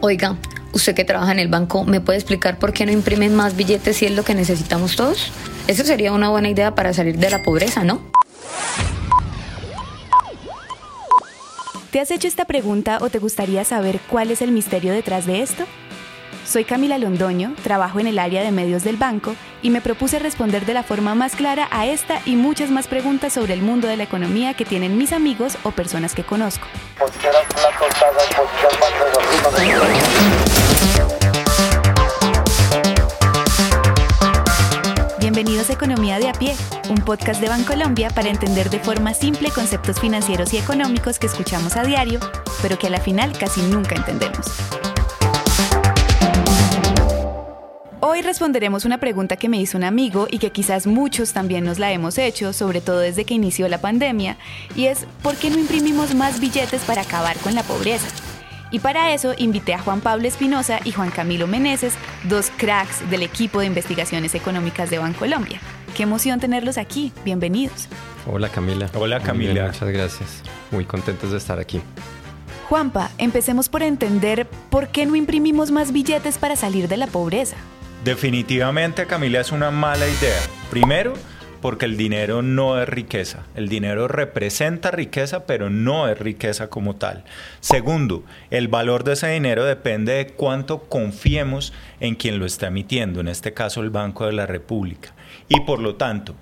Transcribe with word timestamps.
Oiga, 0.00 0.36
usted 0.72 0.94
que 0.94 1.04
trabaja 1.04 1.32
en 1.32 1.40
el 1.40 1.48
banco, 1.48 1.84
¿me 1.84 2.00
puede 2.00 2.18
explicar 2.18 2.58
por 2.58 2.72
qué 2.72 2.86
no 2.86 2.92
imprimen 2.92 3.34
más 3.34 3.56
billetes 3.56 3.96
si 3.96 4.06
es 4.06 4.12
lo 4.12 4.24
que 4.24 4.34
necesitamos 4.34 4.94
todos? 4.94 5.32
Eso 5.66 5.84
sería 5.84 6.12
una 6.12 6.28
buena 6.28 6.48
idea 6.48 6.74
para 6.74 6.92
salir 6.92 7.18
de 7.18 7.30
la 7.30 7.42
pobreza, 7.42 7.82
¿no? 7.82 8.00
¿Te 11.90 12.00
has 12.00 12.10
hecho 12.10 12.28
esta 12.28 12.44
pregunta 12.44 12.98
o 13.00 13.10
te 13.10 13.18
gustaría 13.18 13.64
saber 13.64 13.98
cuál 14.08 14.30
es 14.30 14.40
el 14.40 14.52
misterio 14.52 14.92
detrás 14.92 15.26
de 15.26 15.42
esto? 15.42 15.64
Soy 16.48 16.64
Camila 16.64 16.96
Londoño, 16.96 17.52
trabajo 17.62 18.00
en 18.00 18.06
el 18.06 18.18
área 18.18 18.42
de 18.42 18.50
medios 18.52 18.82
del 18.82 18.96
banco 18.96 19.34
y 19.60 19.68
me 19.68 19.82
propuse 19.82 20.18
responder 20.18 20.64
de 20.64 20.72
la 20.72 20.82
forma 20.82 21.14
más 21.14 21.36
clara 21.36 21.68
a 21.70 21.84
esta 21.84 22.22
y 22.24 22.36
muchas 22.36 22.70
más 22.70 22.88
preguntas 22.88 23.34
sobre 23.34 23.52
el 23.52 23.60
mundo 23.60 23.86
de 23.86 23.98
la 23.98 24.04
economía 24.04 24.54
que 24.54 24.64
tienen 24.64 24.96
mis 24.96 25.12
amigos 25.12 25.58
o 25.62 25.72
personas 25.72 26.14
que 26.14 26.24
conozco. 26.24 26.66
Bienvenidos 35.20 35.68
a 35.68 35.74
Economía 35.74 36.18
de 36.18 36.30
a 36.30 36.32
pie, 36.32 36.56
un 36.88 36.96
podcast 36.96 37.42
de 37.42 37.50
Bancolombia 37.50 38.08
para 38.08 38.30
entender 38.30 38.70
de 38.70 38.78
forma 38.78 39.12
simple 39.12 39.50
conceptos 39.50 40.00
financieros 40.00 40.54
y 40.54 40.56
económicos 40.56 41.18
que 41.18 41.26
escuchamos 41.26 41.76
a 41.76 41.84
diario, 41.84 42.20
pero 42.62 42.78
que 42.78 42.86
a 42.86 42.90
la 42.90 43.00
final 43.00 43.36
casi 43.36 43.60
nunca 43.60 43.96
entendemos. 43.96 44.77
Hoy 48.00 48.22
responderemos 48.22 48.84
una 48.84 48.98
pregunta 48.98 49.36
que 49.36 49.48
me 49.48 49.60
hizo 49.60 49.76
un 49.76 49.82
amigo 49.82 50.28
y 50.30 50.38
que 50.38 50.52
quizás 50.52 50.86
muchos 50.86 51.32
también 51.32 51.64
nos 51.64 51.80
la 51.80 51.90
hemos 51.90 52.16
hecho, 52.16 52.52
sobre 52.52 52.80
todo 52.80 53.00
desde 53.00 53.24
que 53.24 53.34
inició 53.34 53.68
la 53.68 53.80
pandemia, 53.80 54.36
y 54.76 54.86
es 54.86 55.04
¿por 55.20 55.34
qué 55.34 55.50
no 55.50 55.58
imprimimos 55.58 56.14
más 56.14 56.38
billetes 56.38 56.82
para 56.82 57.02
acabar 57.02 57.36
con 57.38 57.56
la 57.56 57.64
pobreza? 57.64 58.06
Y 58.70 58.78
para 58.78 59.12
eso 59.14 59.34
invité 59.36 59.74
a 59.74 59.80
Juan 59.80 60.00
Pablo 60.00 60.28
Espinosa 60.28 60.78
y 60.84 60.92
Juan 60.92 61.10
Camilo 61.10 61.48
Meneses, 61.48 61.94
dos 62.28 62.52
cracks 62.56 63.08
del 63.10 63.24
equipo 63.24 63.58
de 63.60 63.66
investigaciones 63.66 64.36
económicas 64.36 64.90
de 64.90 64.98
Bancolombia. 64.98 65.58
Qué 65.96 66.04
emoción 66.04 66.38
tenerlos 66.38 66.78
aquí. 66.78 67.12
Bienvenidos. 67.24 67.88
Hola 68.30 68.48
Camila. 68.48 68.88
Hola 68.94 69.18
Camila. 69.20 69.66
muchas 69.66 69.88
gracias. 69.88 70.42
Muy 70.70 70.84
contentos 70.84 71.32
de 71.32 71.38
estar 71.38 71.58
aquí. 71.58 71.80
Juanpa, 72.68 73.10
empecemos 73.18 73.68
por 73.68 73.82
entender 73.82 74.46
por 74.70 74.88
qué 74.88 75.04
no 75.04 75.16
imprimimos 75.16 75.72
más 75.72 75.90
billetes 75.90 76.38
para 76.38 76.54
salir 76.54 76.86
de 76.86 76.98
la 76.98 77.08
pobreza. 77.08 77.56
Definitivamente, 78.04 79.06
Camila, 79.06 79.40
es 79.40 79.52
una 79.52 79.70
mala 79.70 80.06
idea. 80.06 80.38
Primero, 80.70 81.14
porque 81.60 81.84
el 81.84 81.96
dinero 81.96 82.42
no 82.42 82.80
es 82.80 82.88
riqueza. 82.88 83.44
El 83.56 83.68
dinero 83.68 84.06
representa 84.06 84.90
riqueza, 84.90 85.46
pero 85.46 85.68
no 85.68 86.08
es 86.08 86.18
riqueza 86.18 86.68
como 86.68 86.96
tal. 86.96 87.24
Segundo, 87.60 88.24
el 88.50 88.68
valor 88.68 89.04
de 89.04 89.14
ese 89.14 89.28
dinero 89.28 89.64
depende 89.64 90.12
de 90.12 90.26
cuánto 90.28 90.84
confiemos 90.84 91.72
en 92.00 92.14
quien 92.14 92.38
lo 92.38 92.46
está 92.46 92.68
emitiendo, 92.68 93.20
en 93.20 93.28
este 93.28 93.52
caso 93.52 93.80
el 93.80 93.90
Banco 93.90 94.26
de 94.26 94.32
la 94.32 94.46
República. 94.46 95.12
Y 95.48 95.60
por 95.60 95.80
lo 95.80 95.96
tanto, 95.96 96.34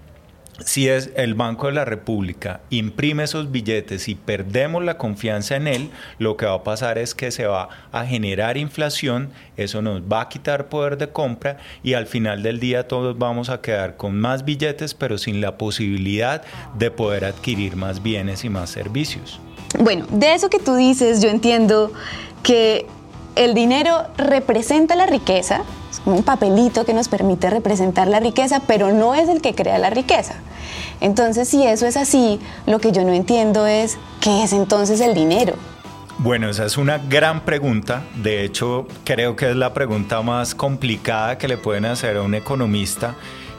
si 0.64 0.88
es 0.88 1.10
el 1.16 1.34
Banco 1.34 1.66
de 1.66 1.74
la 1.74 1.84
República 1.84 2.60
imprime 2.70 3.24
esos 3.24 3.50
billetes 3.50 4.08
y 4.08 4.14
perdemos 4.14 4.82
la 4.84 4.96
confianza 4.96 5.56
en 5.56 5.66
él, 5.66 5.90
lo 6.18 6.36
que 6.36 6.46
va 6.46 6.54
a 6.54 6.62
pasar 6.64 6.98
es 6.98 7.14
que 7.14 7.30
se 7.30 7.46
va 7.46 7.68
a 7.92 8.04
generar 8.06 8.56
inflación, 8.56 9.30
eso 9.56 9.82
nos 9.82 10.02
va 10.02 10.22
a 10.22 10.28
quitar 10.28 10.68
poder 10.68 10.96
de 10.96 11.08
compra 11.08 11.58
y 11.82 11.94
al 11.94 12.06
final 12.06 12.42
del 12.42 12.60
día 12.60 12.88
todos 12.88 13.18
vamos 13.18 13.50
a 13.50 13.60
quedar 13.60 13.96
con 13.96 14.18
más 14.18 14.44
billetes 14.44 14.94
pero 14.94 15.18
sin 15.18 15.40
la 15.40 15.58
posibilidad 15.58 16.42
de 16.78 16.90
poder 16.90 17.24
adquirir 17.24 17.76
más 17.76 18.02
bienes 18.02 18.44
y 18.44 18.48
más 18.48 18.70
servicios. 18.70 19.40
Bueno, 19.78 20.06
de 20.10 20.34
eso 20.34 20.48
que 20.48 20.58
tú 20.58 20.74
dices 20.74 21.20
yo 21.20 21.28
entiendo 21.28 21.92
que 22.42 22.86
el 23.34 23.52
dinero 23.52 24.06
representa 24.16 24.96
la 24.96 25.06
riqueza, 25.06 25.62
un 26.06 26.22
papelito 26.22 26.84
que 26.84 26.94
nos 26.94 27.08
permite 27.08 27.50
representar 27.50 28.08
la 28.08 28.20
riqueza, 28.20 28.62
pero 28.66 28.92
no 28.92 29.14
es 29.14 29.28
el 29.28 29.42
que 29.42 29.54
crea 29.54 29.78
la 29.78 29.90
riqueza. 29.90 30.36
Entonces, 31.00 31.48
si 31.48 31.66
eso 31.66 31.86
es 31.86 31.96
así, 31.96 32.40
lo 32.66 32.78
que 32.78 32.92
yo 32.92 33.04
no 33.04 33.12
entiendo 33.12 33.66
es 33.66 33.98
qué 34.20 34.44
es 34.44 34.52
entonces 34.52 35.00
el 35.00 35.14
dinero. 35.14 35.54
Bueno, 36.18 36.48
esa 36.48 36.64
es 36.64 36.78
una 36.78 36.96
gran 36.96 37.44
pregunta. 37.44 38.04
De 38.14 38.42
hecho, 38.42 38.86
creo 39.04 39.36
que 39.36 39.50
es 39.50 39.56
la 39.56 39.74
pregunta 39.74 40.22
más 40.22 40.54
complicada 40.54 41.36
que 41.36 41.46
le 41.46 41.58
pueden 41.58 41.84
hacer 41.84 42.16
a 42.16 42.22
un 42.22 42.34
economista. 42.34 43.16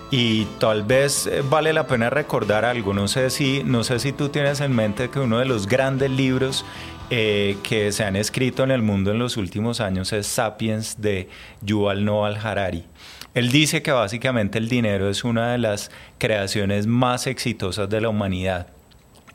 Y 0.09 0.45
tal 0.59 0.83
vez 0.83 1.27
eh, 1.27 1.43
vale 1.47 1.73
la 1.73 1.85
pena 1.85 2.09
recordar 2.09 2.63
algo. 2.63 2.93
No 2.93 3.07
sé 3.07 3.29
si, 3.29 3.63
no 3.65 3.83
sé 3.83 3.99
si 3.99 4.13
tú 4.13 4.29
tienes 4.29 4.61
en 4.61 4.73
mente 4.73 5.09
que 5.09 5.19
uno 5.19 5.39
de 5.39 5.45
los 5.45 5.67
grandes 5.67 6.09
libros 6.09 6.65
eh, 7.09 7.57
que 7.63 7.91
se 7.91 8.03
han 8.03 8.15
escrito 8.15 8.63
en 8.63 8.71
el 8.71 8.81
mundo 8.81 9.11
en 9.11 9.19
los 9.19 9.37
últimos 9.37 9.81
años 9.81 10.13
es 10.13 10.27
Sapiens 10.27 11.01
de 11.01 11.29
Yuval 11.61 12.05
Noah 12.05 12.39
Harari. 12.41 12.85
Él 13.33 13.51
dice 13.51 13.81
que 13.81 13.91
básicamente 13.91 14.57
el 14.57 14.69
dinero 14.69 15.09
es 15.09 15.23
una 15.23 15.51
de 15.51 15.57
las 15.57 15.91
creaciones 16.17 16.87
más 16.87 17.27
exitosas 17.27 17.89
de 17.89 18.01
la 18.01 18.09
humanidad. 18.09 18.67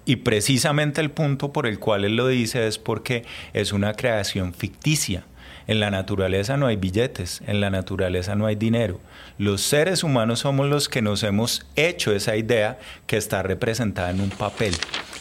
Y 0.04 0.16
precisamente 0.16 1.00
el 1.00 1.10
punto 1.10 1.52
por 1.52 1.66
el 1.66 1.78
cual 1.78 2.04
él 2.04 2.16
lo 2.16 2.26
dice 2.26 2.66
es 2.66 2.78
porque 2.78 3.24
es 3.52 3.72
una 3.72 3.94
creación 3.94 4.52
ficticia. 4.52 5.24
En 5.66 5.80
la 5.80 5.90
naturaleza 5.90 6.56
no 6.56 6.66
hay 6.66 6.76
billetes, 6.76 7.42
en 7.46 7.60
la 7.60 7.70
naturaleza 7.70 8.34
no 8.34 8.46
hay 8.46 8.56
dinero. 8.56 9.00
Los 9.38 9.62
seres 9.62 10.02
humanos 10.04 10.40
somos 10.40 10.68
los 10.68 10.88
que 10.88 11.02
nos 11.02 11.22
hemos 11.22 11.66
hecho 11.76 12.12
esa 12.12 12.36
idea 12.36 12.78
que 13.06 13.16
está 13.16 13.42
representada 13.42 14.10
en 14.10 14.20
un 14.20 14.30
papel. 14.30 14.74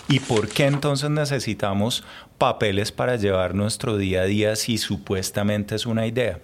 ¿Y 0.08 0.20
por 0.20 0.50
qué 0.50 0.66
entonces 0.66 1.10
necesitamos 1.10 2.04
papeles 2.38 2.92
para 2.92 3.16
llevar 3.16 3.56
nuestro 3.56 3.98
día 3.98 4.22
a 4.22 4.26
día 4.26 4.56
si 4.56 4.78
supuestamente 4.78 5.76
es 5.76 5.86
una 5.86 6.08
idea? 6.08 6.40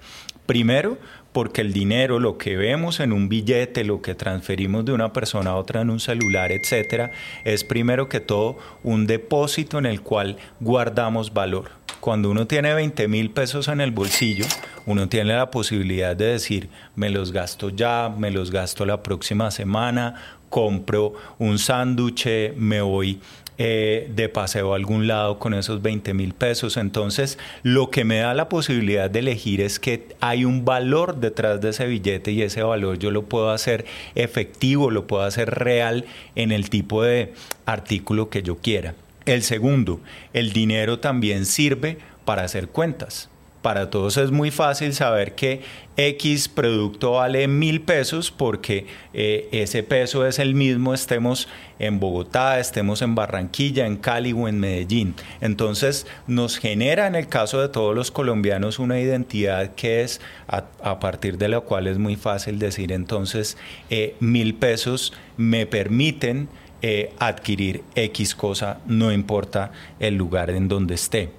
Primero, 0.46 0.98
porque 1.34 1.62
el 1.62 1.74
dinero, 1.74 2.20
lo 2.20 2.38
que 2.38 2.56
vemos 2.56 3.00
en 3.00 3.12
un 3.12 3.30
billete, 3.30 3.84
lo 3.84 4.02
que 4.02 4.16
transferimos 4.16 4.86
de 4.86 4.94
una 4.94 5.12
persona 5.12 5.52
a 5.52 5.56
otra 5.56 5.82
en 5.82 5.90
un 5.90 6.00
celular, 6.00 6.52
etcétera, 6.52 7.12
es 7.44 7.64
primero 7.64 8.10
que 8.10 8.22
todo 8.22 8.58
un 8.84 9.06
depósito 9.06 9.78
en 9.78 9.86
el 9.86 10.02
cual 10.02 10.38
guardamos 10.60 11.34
valor. 11.34 11.70
Cuando 12.08 12.32
uno 12.32 12.48
tiene 12.48 12.74
20 12.74 13.10
mil 13.10 13.32
pesos 13.32 13.68
en 13.68 13.82
el 13.82 13.92
bolsillo, 13.92 14.46
uno 14.86 15.10
tiene 15.10 15.34
la 15.34 15.52
posibilidad 15.52 16.16
de 16.16 16.28
decir, 16.28 16.70
me 16.96 17.10
los 17.10 17.34
gasto 17.34 17.70
ya, 17.70 18.10
me 18.18 18.32
los 18.32 18.50
gasto 18.50 18.86
la 18.86 19.04
próxima 19.04 19.52
semana, 19.52 20.16
compro 20.50 21.16
un 21.38 21.60
sándwich, 21.60 22.26
me 22.56 22.80
voy 22.80 23.20
eh, 23.58 24.10
de 24.16 24.30
paseo 24.30 24.72
a 24.72 24.78
algún 24.78 25.06
lado 25.06 25.38
con 25.38 25.54
esos 25.54 25.82
20 25.82 26.14
mil 26.14 26.34
pesos. 26.34 26.78
Entonces, 26.78 27.38
lo 27.62 27.90
que 27.90 28.06
me 28.06 28.20
da 28.20 28.34
la 28.34 28.48
posibilidad 28.48 29.10
de 29.10 29.20
elegir 29.20 29.60
es 29.60 29.78
que 29.78 30.08
hay 30.22 30.46
un 30.46 30.64
valor 30.64 31.18
detrás 31.18 31.60
de 31.60 31.72
ese 31.72 31.88
billete 31.88 32.32
y 32.32 32.42
ese 32.42 32.64
valor 32.64 33.00
yo 33.00 33.12
lo 33.12 33.24
puedo 33.24 33.50
hacer 33.50 33.84
efectivo, 34.16 34.92
lo 34.92 35.08
puedo 35.08 35.24
hacer 35.24 35.50
real 35.50 36.06
en 36.36 36.54
el 36.54 36.70
tipo 36.70 37.04
de 37.04 37.34
artículo 37.66 38.30
que 38.30 38.44
yo 38.44 38.56
quiera. 38.56 38.96
El 39.28 39.44
segundo, 39.44 40.00
el 40.34 40.54
dinero 40.54 41.00
también 41.00 41.46
sirve 41.46 41.98
para 42.26 42.44
hacer 42.44 42.70
cuentas 42.70 43.30
para 43.68 43.90
todos 43.90 44.16
es 44.16 44.32
muy 44.32 44.50
fácil 44.50 44.94
saber 44.94 45.36
que 45.36 45.62
X 45.98 46.48
producto 46.48 47.12
vale 47.12 47.50
mil 47.50 47.82
pesos 47.82 48.32
porque 48.32 48.86
eh, 49.14 49.50
ese 49.52 49.84
peso 49.84 50.26
es 50.26 50.40
el 50.40 50.56
mismo, 50.56 50.94
estemos 50.94 51.50
en 51.78 52.00
Bogotá, 52.00 52.60
estemos 52.60 53.02
en 53.02 53.14
Barranquilla, 53.14 53.86
en 53.86 53.98
Cali 53.98 54.32
o 54.32 54.48
en 54.48 54.62
Medellín. 54.62 55.16
Entonces 55.42 56.08
nos 56.28 56.60
genera 56.60 57.08
en 57.08 57.16
el 57.16 57.28
caso 57.28 57.60
de 57.60 57.68
todos 57.68 57.94
los 57.94 58.10
colombianos 58.10 58.80
una 58.80 59.02
identidad 59.02 59.76
que 59.76 60.02
es 60.02 60.22
a, 60.48 61.00
partir 61.02 61.38
de 61.38 61.50
la 61.50 61.60
cual 61.60 61.88
es 61.88 61.98
muy 61.98 62.16
fácil 62.16 62.60
decir 62.60 62.94
entonces 62.94 63.58
eh, 63.90 64.16
mil 64.22 64.56
pesos 64.56 65.12
me 65.36 65.66
permiten 65.66 66.48
eh, 66.82 67.14
adquirir 67.20 67.84
X 67.96 68.36
cosa, 68.36 68.80
no 68.86 69.12
importa 69.12 69.72
el 70.00 70.16
lugar 70.16 70.50
en 70.50 70.68
donde 70.68 70.96
esté. 70.96 71.32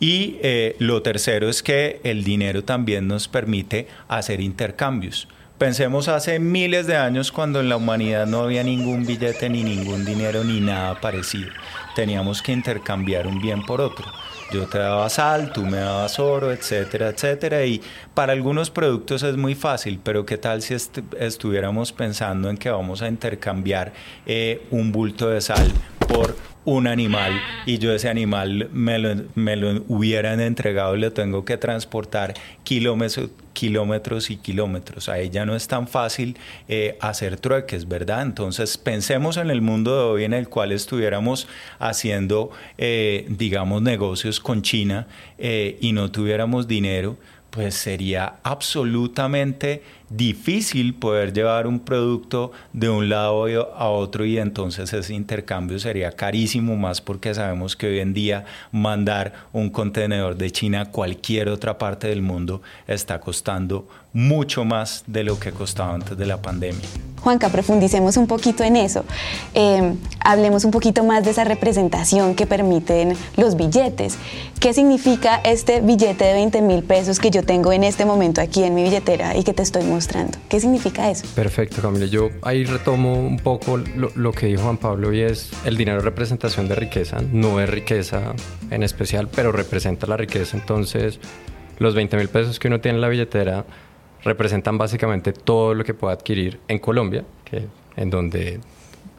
Y 0.00 0.36
eh, 0.42 0.76
lo 0.78 1.02
tercero 1.02 1.48
es 1.48 1.62
que 1.62 2.00
el 2.04 2.24
dinero 2.24 2.64
también 2.64 3.08
nos 3.08 3.28
permite 3.28 3.88
hacer 4.08 4.40
intercambios. 4.40 5.28
Pensemos 5.58 6.08
hace 6.08 6.40
miles 6.40 6.86
de 6.86 6.96
años 6.96 7.30
cuando 7.30 7.60
en 7.60 7.68
la 7.68 7.76
humanidad 7.76 8.26
no 8.26 8.40
había 8.40 8.64
ningún 8.64 9.06
billete 9.06 9.48
ni 9.48 9.62
ningún 9.62 10.04
dinero 10.04 10.42
ni 10.42 10.60
nada 10.60 11.00
parecido. 11.00 11.50
Teníamos 11.94 12.42
que 12.42 12.52
intercambiar 12.52 13.26
un 13.28 13.40
bien 13.40 13.62
por 13.62 13.80
otro. 13.80 14.04
Yo 14.54 14.68
te 14.68 14.78
daba 14.78 15.10
sal, 15.10 15.52
tú 15.52 15.66
me 15.66 15.78
dabas 15.78 16.20
oro, 16.20 16.52
etcétera, 16.52 17.08
etcétera. 17.08 17.66
Y 17.66 17.82
para 18.14 18.32
algunos 18.32 18.70
productos 18.70 19.24
es 19.24 19.36
muy 19.36 19.56
fácil, 19.56 19.98
pero 20.00 20.24
¿qué 20.24 20.38
tal 20.38 20.62
si 20.62 20.76
estuviéramos 21.18 21.90
pensando 21.90 22.48
en 22.48 22.56
que 22.56 22.70
vamos 22.70 23.02
a 23.02 23.08
intercambiar 23.08 23.92
eh, 24.26 24.64
un 24.70 24.92
bulto 24.92 25.28
de 25.28 25.40
sal 25.40 25.72
por 26.14 26.36
un 26.64 26.86
animal 26.86 27.32
y 27.66 27.78
yo 27.78 27.92
ese 27.92 28.08
animal 28.08 28.70
me 28.72 28.98
lo, 28.98 29.24
me 29.34 29.56
lo 29.56 29.84
hubieran 29.88 30.40
entregado 30.40 30.96
y 30.96 31.10
tengo 31.10 31.44
que 31.44 31.58
transportar 31.58 32.34
kilómetros, 32.62 33.30
kilómetros 33.52 34.30
y 34.30 34.36
kilómetros. 34.36 35.08
Ahí 35.08 35.28
ya 35.28 35.44
no 35.44 35.54
es 35.56 35.68
tan 35.68 35.88
fácil 35.88 36.38
eh, 36.68 36.96
hacer 37.00 37.36
trueques, 37.38 37.86
¿verdad? 37.86 38.22
Entonces 38.22 38.78
pensemos 38.78 39.36
en 39.36 39.50
el 39.50 39.60
mundo 39.60 39.94
de 39.96 40.04
hoy 40.04 40.24
en 40.24 40.32
el 40.32 40.48
cual 40.48 40.72
estuviéramos 40.72 41.48
haciendo, 41.78 42.50
eh, 42.78 43.26
digamos, 43.28 43.82
negocios 43.82 44.40
con 44.40 44.62
China 44.62 45.06
eh, 45.36 45.76
y 45.80 45.92
no 45.92 46.10
tuviéramos 46.10 46.66
dinero 46.66 47.16
pues 47.54 47.76
sería 47.76 48.40
absolutamente 48.42 49.84
difícil 50.10 50.94
poder 50.94 51.32
llevar 51.32 51.66
un 51.66 51.80
producto 51.80 52.52
de 52.72 52.88
un 52.88 53.08
lado 53.08 53.46
a 53.76 53.88
otro 53.88 54.24
y 54.24 54.38
entonces 54.38 54.92
ese 54.92 55.14
intercambio 55.14 55.78
sería 55.78 56.12
carísimo 56.12 56.76
más 56.76 57.00
porque 57.00 57.34
sabemos 57.34 57.76
que 57.76 57.86
hoy 57.86 58.00
en 58.00 58.14
día 58.14 58.44
mandar 58.70 59.32
un 59.52 59.70
contenedor 59.70 60.36
de 60.36 60.50
China 60.50 60.82
a 60.82 60.84
cualquier 60.90 61.48
otra 61.48 61.78
parte 61.78 62.08
del 62.08 62.22
mundo 62.22 62.62
está 62.86 63.20
costando 63.20 63.88
mucho 64.12 64.64
más 64.64 65.02
de 65.06 65.24
lo 65.24 65.38
que 65.40 65.50
costaba 65.50 65.94
antes 65.94 66.16
de 66.16 66.24
la 66.24 66.40
pandemia. 66.40 66.86
Juanca, 67.20 67.48
profundicemos 67.48 68.16
un 68.16 68.26
poquito 68.26 68.62
en 68.62 68.76
eso. 68.76 69.04
Eh, 69.54 69.94
hablemos 70.20 70.64
un 70.64 70.70
poquito 70.70 71.02
más 71.02 71.24
de 71.24 71.30
esa 71.30 71.42
representación 71.42 72.34
que 72.34 72.46
permiten 72.46 73.16
los 73.36 73.56
billetes. 73.56 74.18
¿Qué 74.60 74.72
significa 74.72 75.40
este 75.42 75.80
billete 75.80 76.24
de 76.24 76.34
20 76.34 76.62
mil 76.62 76.84
pesos 76.84 77.18
que 77.18 77.30
yo 77.30 77.42
tengo 77.42 77.72
en 77.72 77.82
este 77.82 78.04
momento 78.04 78.40
aquí 78.40 78.62
en 78.62 78.74
mi 78.74 78.84
billetera 78.84 79.36
y 79.36 79.42
que 79.42 79.52
te 79.52 79.62
estoy 79.62 79.82
mostrando? 79.82 79.93
¿Qué 80.48 80.58
significa 80.58 81.08
eso? 81.08 81.24
Perfecto, 81.36 81.80
Camila. 81.80 82.06
Yo 82.06 82.30
ahí 82.42 82.64
retomo 82.64 83.14
un 83.14 83.38
poco 83.38 83.76
lo, 83.76 84.32
que 84.32 84.46
dijo 84.46 84.62
Juan 84.62 84.76
Pablo 84.76 85.12
y 85.12 85.20
es 85.20 85.52
el 85.64 85.76
dinero 85.76 85.98
es 85.98 86.04
representación 86.04 86.66
de 86.66 86.74
riqueza. 86.74 87.18
No 87.32 87.60
es 87.60 87.70
riqueza 87.70 88.34
en 88.70 88.82
especial, 88.82 89.28
pero 89.28 89.52
representa 89.52 90.06
la 90.08 90.16
riqueza. 90.16 90.56
Entonces, 90.56 91.20
los 91.78 91.94
20 91.94 92.16
mil 92.16 92.28
pesos 92.28 92.58
que 92.58 92.66
uno 92.66 92.80
tiene 92.80 92.96
en 92.96 93.02
la 93.02 93.08
billetera 93.08 93.64
representan 94.24 94.78
básicamente 94.78 95.32
todo 95.32 95.74
lo 95.74 95.84
que 95.84 95.94
pueda 95.94 96.14
adquirir 96.14 96.58
en 96.66 96.80
Colombia, 96.80 97.24
que, 97.44 97.68
en 97.96 98.10
donde 98.10 98.60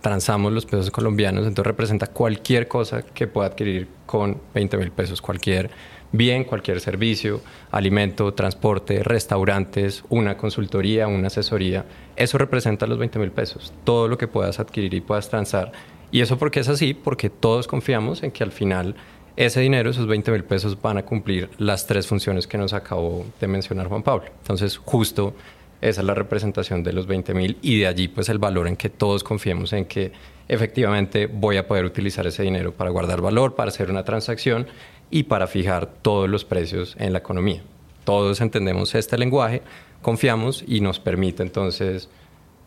transamos 0.01 0.51
los 0.51 0.65
pesos 0.65 0.91
colombianos, 0.91 1.47
entonces 1.47 1.67
representa 1.67 2.07
cualquier 2.07 2.67
cosa 2.67 3.01
que 3.01 3.27
pueda 3.27 3.47
adquirir 3.47 3.87
con 4.05 4.41
20 4.53 4.77
mil 4.77 4.91
pesos, 4.91 5.21
cualquier 5.21 5.69
bien, 6.11 6.43
cualquier 6.43 6.79
servicio, 6.79 7.41
alimento, 7.71 8.33
transporte, 8.33 9.03
restaurantes, 9.03 10.03
una 10.09 10.37
consultoría, 10.37 11.07
una 11.07 11.27
asesoría, 11.27 11.85
eso 12.15 12.37
representa 12.37 12.87
los 12.87 12.97
20 12.97 13.19
mil 13.19 13.31
pesos, 13.31 13.73
todo 13.83 14.07
lo 14.07 14.17
que 14.17 14.27
puedas 14.27 14.59
adquirir 14.59 14.93
y 14.93 15.01
puedas 15.01 15.29
transar. 15.29 15.71
Y 16.11 16.21
eso 16.21 16.37
porque 16.37 16.61
es 16.61 16.69
así, 16.69 16.93
porque 16.93 17.29
todos 17.29 17.67
confiamos 17.67 18.23
en 18.23 18.31
que 18.31 18.43
al 18.43 18.51
final 18.51 18.95
ese 19.35 19.59
dinero, 19.59 19.89
esos 19.89 20.07
20 20.07 20.31
mil 20.31 20.43
pesos, 20.45 20.81
van 20.81 20.97
a 20.97 21.03
cumplir 21.03 21.49
las 21.57 21.87
tres 21.87 22.07
funciones 22.07 22.47
que 22.47 22.57
nos 22.57 22.73
acabó 22.73 23.25
de 23.39 23.47
mencionar 23.47 23.87
Juan 23.87 24.03
Pablo. 24.03 24.27
Entonces, 24.41 24.77
justo 24.77 25.35
esa 25.81 26.01
es 26.01 26.07
la 26.07 26.13
representación 26.13 26.83
de 26.83 26.93
los 26.93 27.05
20 27.05 27.33
mil 27.33 27.57
y 27.61 27.79
de 27.79 27.87
allí 27.87 28.07
pues 28.07 28.29
el 28.29 28.39
valor 28.39 28.67
en 28.67 28.77
que 28.77 28.89
todos 28.89 29.23
confiemos 29.23 29.73
en 29.73 29.85
que 29.85 30.13
efectivamente 30.47 31.27
voy 31.27 31.57
a 31.57 31.67
poder 31.67 31.85
utilizar 31.85 32.25
ese 32.25 32.43
dinero 32.43 32.73
para 32.73 32.89
guardar 32.89 33.21
valor, 33.21 33.55
para 33.55 33.69
hacer 33.69 33.89
una 33.89 34.03
transacción 34.03 34.67
y 35.09 35.23
para 35.23 35.47
fijar 35.47 35.87
todos 36.01 36.29
los 36.29 36.45
precios 36.45 36.95
en 36.99 37.13
la 37.13 37.19
economía. 37.19 37.61
Todos 38.03 38.41
entendemos 38.41 38.93
este 38.95 39.17
lenguaje, 39.17 39.61
confiamos 40.01 40.63
y 40.67 40.81
nos 40.81 40.99
permite 40.99 41.43
entonces 41.43 42.09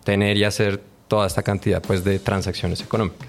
tener 0.04 0.36
y 0.36 0.44
hacer 0.44 0.80
toda 1.08 1.26
esta 1.26 1.42
cantidad 1.42 1.82
pues, 1.82 2.04
de 2.04 2.18
transacciones 2.18 2.80
económicas. 2.80 3.28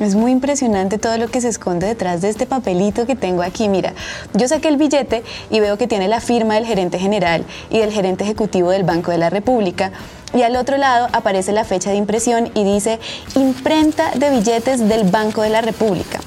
Es 0.00 0.16
muy 0.16 0.32
impresionante 0.32 0.98
todo 0.98 1.16
lo 1.18 1.28
que 1.28 1.40
se 1.40 1.48
esconde 1.48 1.86
detrás 1.86 2.20
de 2.20 2.28
este 2.28 2.46
papelito 2.46 3.06
que 3.06 3.14
tengo 3.14 3.42
aquí. 3.42 3.68
Mira, 3.68 3.94
yo 4.32 4.48
saqué 4.48 4.68
el 4.68 4.76
billete 4.76 5.22
y 5.50 5.60
veo 5.60 5.78
que 5.78 5.86
tiene 5.86 6.08
la 6.08 6.20
firma 6.20 6.54
del 6.54 6.66
gerente 6.66 6.98
general 6.98 7.44
y 7.70 7.78
del 7.78 7.92
gerente 7.92 8.24
ejecutivo 8.24 8.70
del 8.70 8.82
Banco 8.82 9.12
de 9.12 9.18
la 9.18 9.30
República. 9.30 9.92
Y 10.34 10.42
al 10.42 10.56
otro 10.56 10.78
lado 10.78 11.06
aparece 11.12 11.52
la 11.52 11.62
fecha 11.62 11.90
de 11.90 11.96
impresión 11.96 12.50
y 12.54 12.64
dice 12.64 12.98
imprenta 13.36 14.10
de 14.16 14.30
billetes 14.30 14.88
del 14.88 15.08
Banco 15.08 15.42
de 15.42 15.50
la 15.50 15.60
República. 15.60 16.18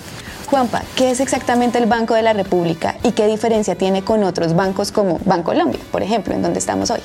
Juanpa, 0.47 0.81
¿qué 0.95 1.11
es 1.11 1.19
exactamente 1.19 1.77
el 1.77 1.87
Banco 1.87 2.13
de 2.13 2.21
la 2.21 2.31
República 2.31 2.95
y 3.03 3.11
qué 3.11 3.27
diferencia 3.27 3.75
tiene 3.75 4.03
con 4.03 4.23
otros 4.23 4.55
bancos 4.55 4.93
como 4.93 5.19
Bancolombia, 5.25 5.81
por 5.91 6.01
ejemplo, 6.01 6.33
en 6.33 6.41
donde 6.41 6.59
estamos 6.59 6.89
hoy? 6.89 7.01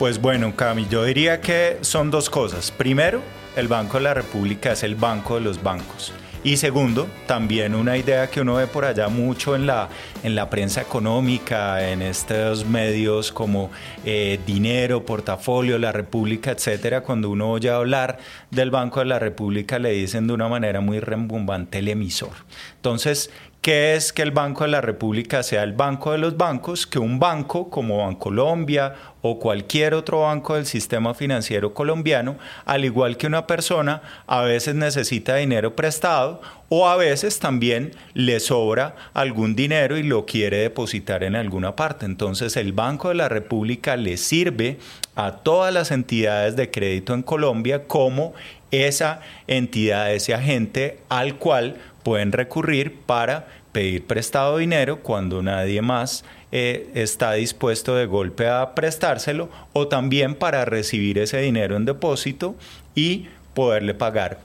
Pues 0.00 0.20
bueno, 0.20 0.56
Cami, 0.56 0.88
yo 0.88 1.04
diría 1.04 1.40
que 1.40 1.78
son 1.82 2.10
dos 2.10 2.28
cosas. 2.28 2.72
Primero, 2.72 3.20
el 3.54 3.68
Banco 3.68 3.98
de 3.98 4.04
la 4.04 4.14
República 4.14 4.72
es 4.72 4.82
el 4.82 4.96
banco 4.96 5.36
de 5.36 5.42
los 5.42 5.62
bancos. 5.62 6.12
Y 6.42 6.56
segundo, 6.56 7.06
también 7.26 7.74
una 7.74 7.98
idea 7.98 8.30
que 8.30 8.40
uno 8.40 8.54
ve 8.54 8.66
por 8.66 8.86
allá 8.86 9.08
mucho 9.08 9.54
en 9.54 9.66
la, 9.66 9.90
en 10.22 10.34
la 10.34 10.48
prensa 10.48 10.80
económica, 10.80 11.90
en 11.90 12.00
estos 12.00 12.64
medios 12.64 13.30
como 13.30 13.70
eh, 14.06 14.40
dinero, 14.46 15.04
portafolio, 15.04 15.78
la 15.78 15.92
República, 15.92 16.52
etcétera, 16.52 17.02
cuando 17.02 17.28
uno 17.28 17.50
oye 17.50 17.68
hablar 17.68 18.16
del 18.50 18.70
Banco 18.70 19.00
de 19.00 19.06
la 19.06 19.18
República 19.18 19.78
le 19.78 19.90
dicen 19.90 20.28
de 20.28 20.32
una 20.32 20.48
manera 20.48 20.80
muy 20.80 20.98
rembumbante 21.00 21.80
el 21.80 21.88
emisor. 21.88 22.32
Entonces, 22.76 23.30
¿Qué 23.60 23.94
es 23.94 24.14
que 24.14 24.22
el 24.22 24.30
Banco 24.30 24.64
de 24.64 24.70
la 24.70 24.80
República 24.80 25.42
sea 25.42 25.64
el 25.64 25.74
banco 25.74 26.12
de 26.12 26.18
los 26.18 26.38
bancos? 26.38 26.86
Que 26.86 26.98
un 26.98 27.18
banco 27.18 27.68
como 27.68 27.98
Bancolombia 27.98 28.94
o 29.20 29.38
cualquier 29.38 29.92
otro 29.92 30.22
banco 30.22 30.54
del 30.54 30.64
sistema 30.64 31.12
financiero 31.12 31.74
colombiano, 31.74 32.38
al 32.64 32.86
igual 32.86 33.18
que 33.18 33.26
una 33.26 33.46
persona, 33.46 34.00
a 34.26 34.40
veces 34.40 34.76
necesita 34.76 35.36
dinero 35.36 35.76
prestado 35.76 36.40
o 36.70 36.88
a 36.88 36.96
veces 36.96 37.38
también 37.38 37.90
le 38.14 38.40
sobra 38.40 38.96
algún 39.12 39.54
dinero 39.54 39.98
y 39.98 40.04
lo 40.04 40.24
quiere 40.24 40.56
depositar 40.56 41.22
en 41.22 41.36
alguna 41.36 41.76
parte. 41.76 42.06
Entonces 42.06 42.56
el 42.56 42.72
Banco 42.72 43.10
de 43.10 43.16
la 43.16 43.28
República 43.28 43.94
le 43.98 44.16
sirve 44.16 44.78
a 45.16 45.32
todas 45.32 45.74
las 45.74 45.90
entidades 45.90 46.56
de 46.56 46.70
crédito 46.70 47.12
en 47.12 47.22
Colombia 47.22 47.84
como 47.86 48.32
esa 48.70 49.20
entidad, 49.46 50.14
ese 50.14 50.32
agente 50.32 51.00
al 51.08 51.36
cual 51.36 51.76
pueden 52.02 52.32
recurrir 52.32 52.96
para 53.06 53.46
pedir 53.72 54.06
prestado 54.06 54.58
dinero 54.58 55.00
cuando 55.00 55.42
nadie 55.42 55.82
más 55.82 56.24
eh, 56.52 56.90
está 56.94 57.32
dispuesto 57.32 57.94
de 57.94 58.06
golpe 58.06 58.48
a 58.48 58.74
prestárselo 58.74 59.48
o 59.72 59.88
también 59.88 60.34
para 60.34 60.64
recibir 60.64 61.18
ese 61.18 61.38
dinero 61.40 61.76
en 61.76 61.84
depósito 61.84 62.56
y 62.94 63.28
poderle 63.54 63.94
pagar 63.94 64.40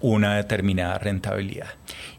una 0.00 0.36
determinada 0.36 0.98
rentabilidad. 0.98 1.68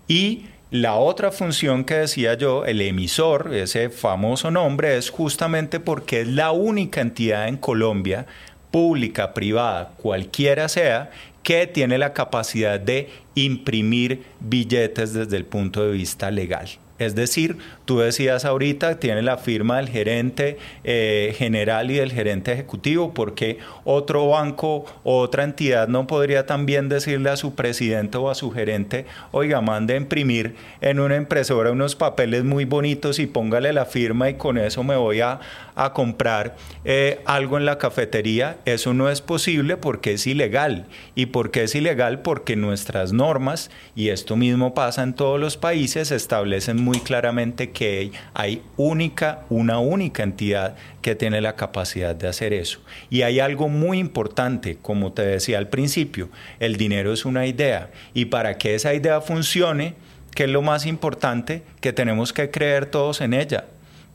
Y 0.08 0.46
la 0.72 0.96
otra 0.96 1.32
función 1.32 1.86
que 1.86 1.96
decía 1.96 2.34
yo, 2.34 2.66
el 2.66 2.82
emisor, 2.82 3.54
ese 3.54 3.90
famoso 3.90 4.52
nombre, 4.52 4.98
es 4.98 5.10
justamente 5.10 5.80
porque 5.80 6.22
es 6.22 6.28
la 6.28 6.52
única 6.52 7.02
entidad 7.02 7.48
en 7.48 7.58
Colombia, 7.58 8.26
pública, 8.72 9.34
privada, 9.34 9.92
cualquiera 9.98 10.68
sea, 10.68 11.10
que 11.48 11.66
tiene 11.66 11.98
la 11.98 12.12
capacidad 12.12 12.78
de 12.78 13.08
imprimir 13.34 14.26
billetes 14.42 15.14
desde 15.14 15.38
el 15.38 15.46
punto 15.46 15.82
de 15.82 15.94
vista 15.94 16.30
legal. 16.30 16.68
Es 17.00 17.16
decir, 17.16 17.58
tú 17.86 18.00
decías 18.00 18.46
ahorita, 18.46 19.00
tiene 19.00 19.22
la 19.22 19.38
firma 19.38 19.78
del 19.78 19.90
gerente 19.90 20.58
eh, 20.84 21.36
general 21.38 21.92
y 21.92 21.96
del 21.96 22.12
gerente 22.12 22.54
ejecutivo, 22.54 23.14
porque 23.14 23.60
otro 23.84 24.28
banco 24.30 24.86
o 25.04 25.20
otra 25.20 25.44
entidad 25.44 25.88
no 25.88 26.08
podría 26.08 26.46
también 26.46 26.90
decirle 26.90 27.30
a 27.30 27.38
su 27.38 27.56
presidente 27.56 28.18
o 28.18 28.30
a 28.30 28.36
su 28.36 28.52
gerente, 28.52 29.06
oiga, 29.32 29.62
mande 29.62 29.94
a 29.94 29.98
imprimir 29.98 30.56
en 30.82 31.00
una 31.00 31.16
impresora 31.16 31.72
unos 31.72 31.96
papeles 31.96 32.44
muy 32.44 32.66
bonitos 32.66 33.20
y 33.20 33.28
póngale 33.28 33.74
la 33.74 33.86
firma 33.86 34.30
y 34.30 34.36
con 34.36 34.58
eso 34.58 34.84
me 34.84 34.96
voy 34.96 35.22
a, 35.22 35.40
a 35.76 35.94
comprar 35.94 36.56
eh, 36.86 37.22
algo 37.26 37.58
en 37.58 37.66
la 37.66 37.78
cafetería. 37.78 38.58
Eso 38.66 38.94
no 38.94 39.10
es 39.10 39.22
posible 39.22 39.78
porque 39.78 40.14
es 40.14 40.26
ilegal. 40.26 40.88
¿Y 41.16 41.28
por 41.28 41.52
qué 41.52 41.64
es 41.64 41.76
ilegal? 41.76 42.22
Porque 42.22 42.56
nuestras 42.56 43.14
normas, 43.14 43.70
y 43.96 44.10
esto 44.10 44.36
mismo 44.36 44.74
pasa 44.74 45.04
en 45.04 45.14
todos 45.14 45.40
los 45.40 45.58
países, 45.58 46.12
establecen 46.12 46.87
muy 46.88 47.02
claramente 47.02 47.72
que 47.72 48.12
hay 48.34 48.62
única, 48.78 49.42
una 49.50 49.80
única 49.80 50.24
entidad 50.24 50.78
que 51.02 51.16
tiene 51.16 51.42
la 51.42 51.58
capacidad 51.58 52.16
de 52.16 52.30
hacer 52.30 52.54
eso. 52.54 52.80
Y 53.10 53.24
hay 53.24 53.42
algo 53.42 53.68
muy 53.68 54.00
importante, 54.00 54.78
como 54.82 55.12
te 55.12 55.24
decía 55.24 55.58
al 55.58 55.68
principio, 55.68 56.30
el 56.62 56.78
dinero 56.78 57.12
es 57.12 57.26
una 57.26 57.46
idea 57.46 57.92
y 58.14 58.26
para 58.26 58.58
que 58.58 58.74
esa 58.74 58.94
idea 58.94 59.20
funcione, 59.20 59.96
¿qué 60.34 60.46
es 60.46 60.50
lo 60.50 60.62
más 60.62 60.86
importante? 60.86 61.64
Que 61.82 61.92
tenemos 61.92 62.32
que 62.32 62.52
creer 62.52 62.86
todos 62.86 63.20
en 63.20 63.34
ella. 63.34 63.66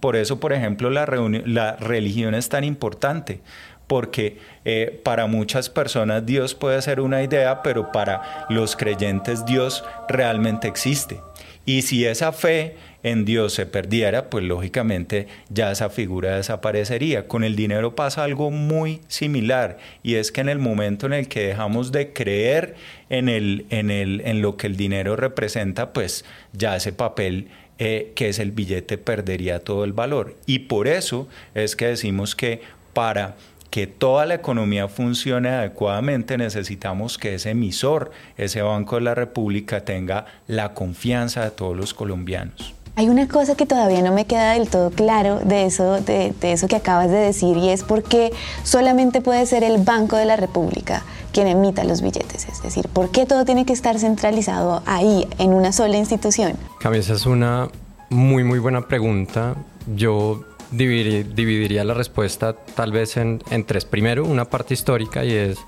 Por 0.01 0.17
eso, 0.17 0.41
por 0.41 0.55
ejemplo, 0.55 0.89
la, 0.89 1.05
la 1.45 1.77
religión 1.77 2.35
es 2.35 2.49
tan 2.49 2.65
importante, 2.65 3.41
porque 3.87 4.39
eh, 4.65 4.99
para 5.05 5.27
muchas 5.27 5.69
personas 5.69 6.25
Dios 6.25 6.55
puede 6.55 6.81
ser 6.81 7.01
una 7.01 7.23
idea, 7.23 7.63
pero 7.63 7.93
para 7.93 8.47
los 8.49 8.77
creyentes 8.77 9.45
Dios 9.45 9.85
realmente 10.09 10.67
existe. 10.67 11.21
Y 11.65 11.83
si 11.83 12.05
esa 12.05 12.33
fe 12.33 12.77
en 13.03 13.25
Dios 13.25 13.53
se 13.55 13.67
perdiera, 13.67 14.31
pues 14.31 14.45
lógicamente 14.45 15.29
ya 15.49 15.71
esa 15.71 15.91
figura 15.91 16.37
desaparecería. 16.37 17.29
Con 17.29 17.45
el 17.45 17.57
dinero 17.57 17.95
pasa 17.95 18.25
algo 18.25 18.51
muy 18.51 19.01
similar 19.09 19.79
y 20.03 20.15
es 20.15 20.33
que 20.33 20.41
en 20.41 20.49
el 20.49 20.59
momento 20.59 21.07
en 21.07 21.13
el 21.13 21.29
que 21.29 21.47
dejamos 21.47 21.93
de 21.93 22.13
creer 22.13 22.75
en, 23.11 23.29
el, 23.29 23.67
en, 23.71 23.91
el, 23.91 24.23
en 24.25 24.43
lo 24.43 24.57
que 24.57 24.67
el 24.67 24.77
dinero 24.77 25.17
representa, 25.17 25.93
pues 25.93 26.25
ya 26.53 26.77
ese 26.77 26.93
papel 26.93 27.49
eh, 27.79 28.13
que 28.15 28.29
es 28.29 28.39
el 28.39 28.53
billete 28.53 28.99
perdería 28.99 29.61
todo 29.61 29.85
el 29.85 29.93
valor. 29.93 30.37
Y 30.47 30.61
por 30.61 30.89
eso 30.89 31.29
es 31.55 31.75
que 31.77 31.87
decimos 31.87 32.37
que 32.37 32.61
para 32.93 33.37
que 33.73 33.87
toda 33.87 34.27
la 34.27 34.35
economía 34.35 34.87
funcione 34.87 35.49
adecuadamente, 35.49 36.37
necesitamos 36.37 37.17
que 37.17 37.37
ese 37.37 37.53
emisor, 37.53 38.11
ese 38.37 38.61
Banco 38.61 38.97
de 38.97 39.01
la 39.01 39.15
República, 39.15 39.83
tenga 39.83 40.27
la 40.47 40.75
confianza 40.75 41.43
de 41.43 41.53
todos 41.53 41.75
los 41.75 41.95
colombianos. 41.95 42.75
Hay 42.97 43.09
una 43.09 43.27
cosa 43.29 43.55
que 43.55 43.65
todavía 43.65 44.03
no 44.03 44.13
me 44.13 44.27
queda 44.27 44.53
del 44.53 44.69
todo 44.69 44.91
claro 44.91 45.41
de 45.41 45.65
eso, 45.65 46.03
de, 46.03 46.35
eso 46.43 46.69
que 46.69 46.77
acabas 46.77 47.09
de 47.09 47.17
decir 47.17 47.57
y 47.57 47.71
es 47.71 47.83
por 47.83 48.03
qué 48.03 48.35
solamente 48.63 49.23
puede 49.23 49.47
ser 49.47 49.65
el 49.65 49.83
Banco 49.83 50.19
de 50.19 50.27
la 50.27 50.37
República 50.37 51.03
quien 51.33 51.47
emita 51.47 51.83
los 51.85 52.03
billetes. 52.03 52.47
Es 52.53 52.63
decir, 52.63 52.89
¿por 52.89 53.11
qué 53.11 53.25
todo 53.25 53.47
tiene 53.47 53.65
que 53.65 53.73
estar 53.73 53.99
centralizado 53.99 54.83
ahí, 54.85 55.27
en 55.39 55.55
una 55.55 55.73
sola 55.73 55.97
institución? 55.97 56.59
Cami, 56.81 56.99
esa 56.99 57.15
es 57.15 57.25
una 57.25 57.71
muy, 58.11 58.45
muy 58.45 58.59
buena 58.59 58.87
pregunta. 58.87 59.55
Yo 59.97 60.45
dividiría, 60.73 61.85
la 61.85 61.95
respuesta 61.95 62.55
tal 62.55 62.93
vez 62.93 63.17
en, 63.17 63.41
tres. 63.67 63.85
Primero, 63.85 64.25
una 64.25 64.47
parte 64.47 64.75
histórica 64.75 65.25
y 65.25 65.33
es, 65.33 65.59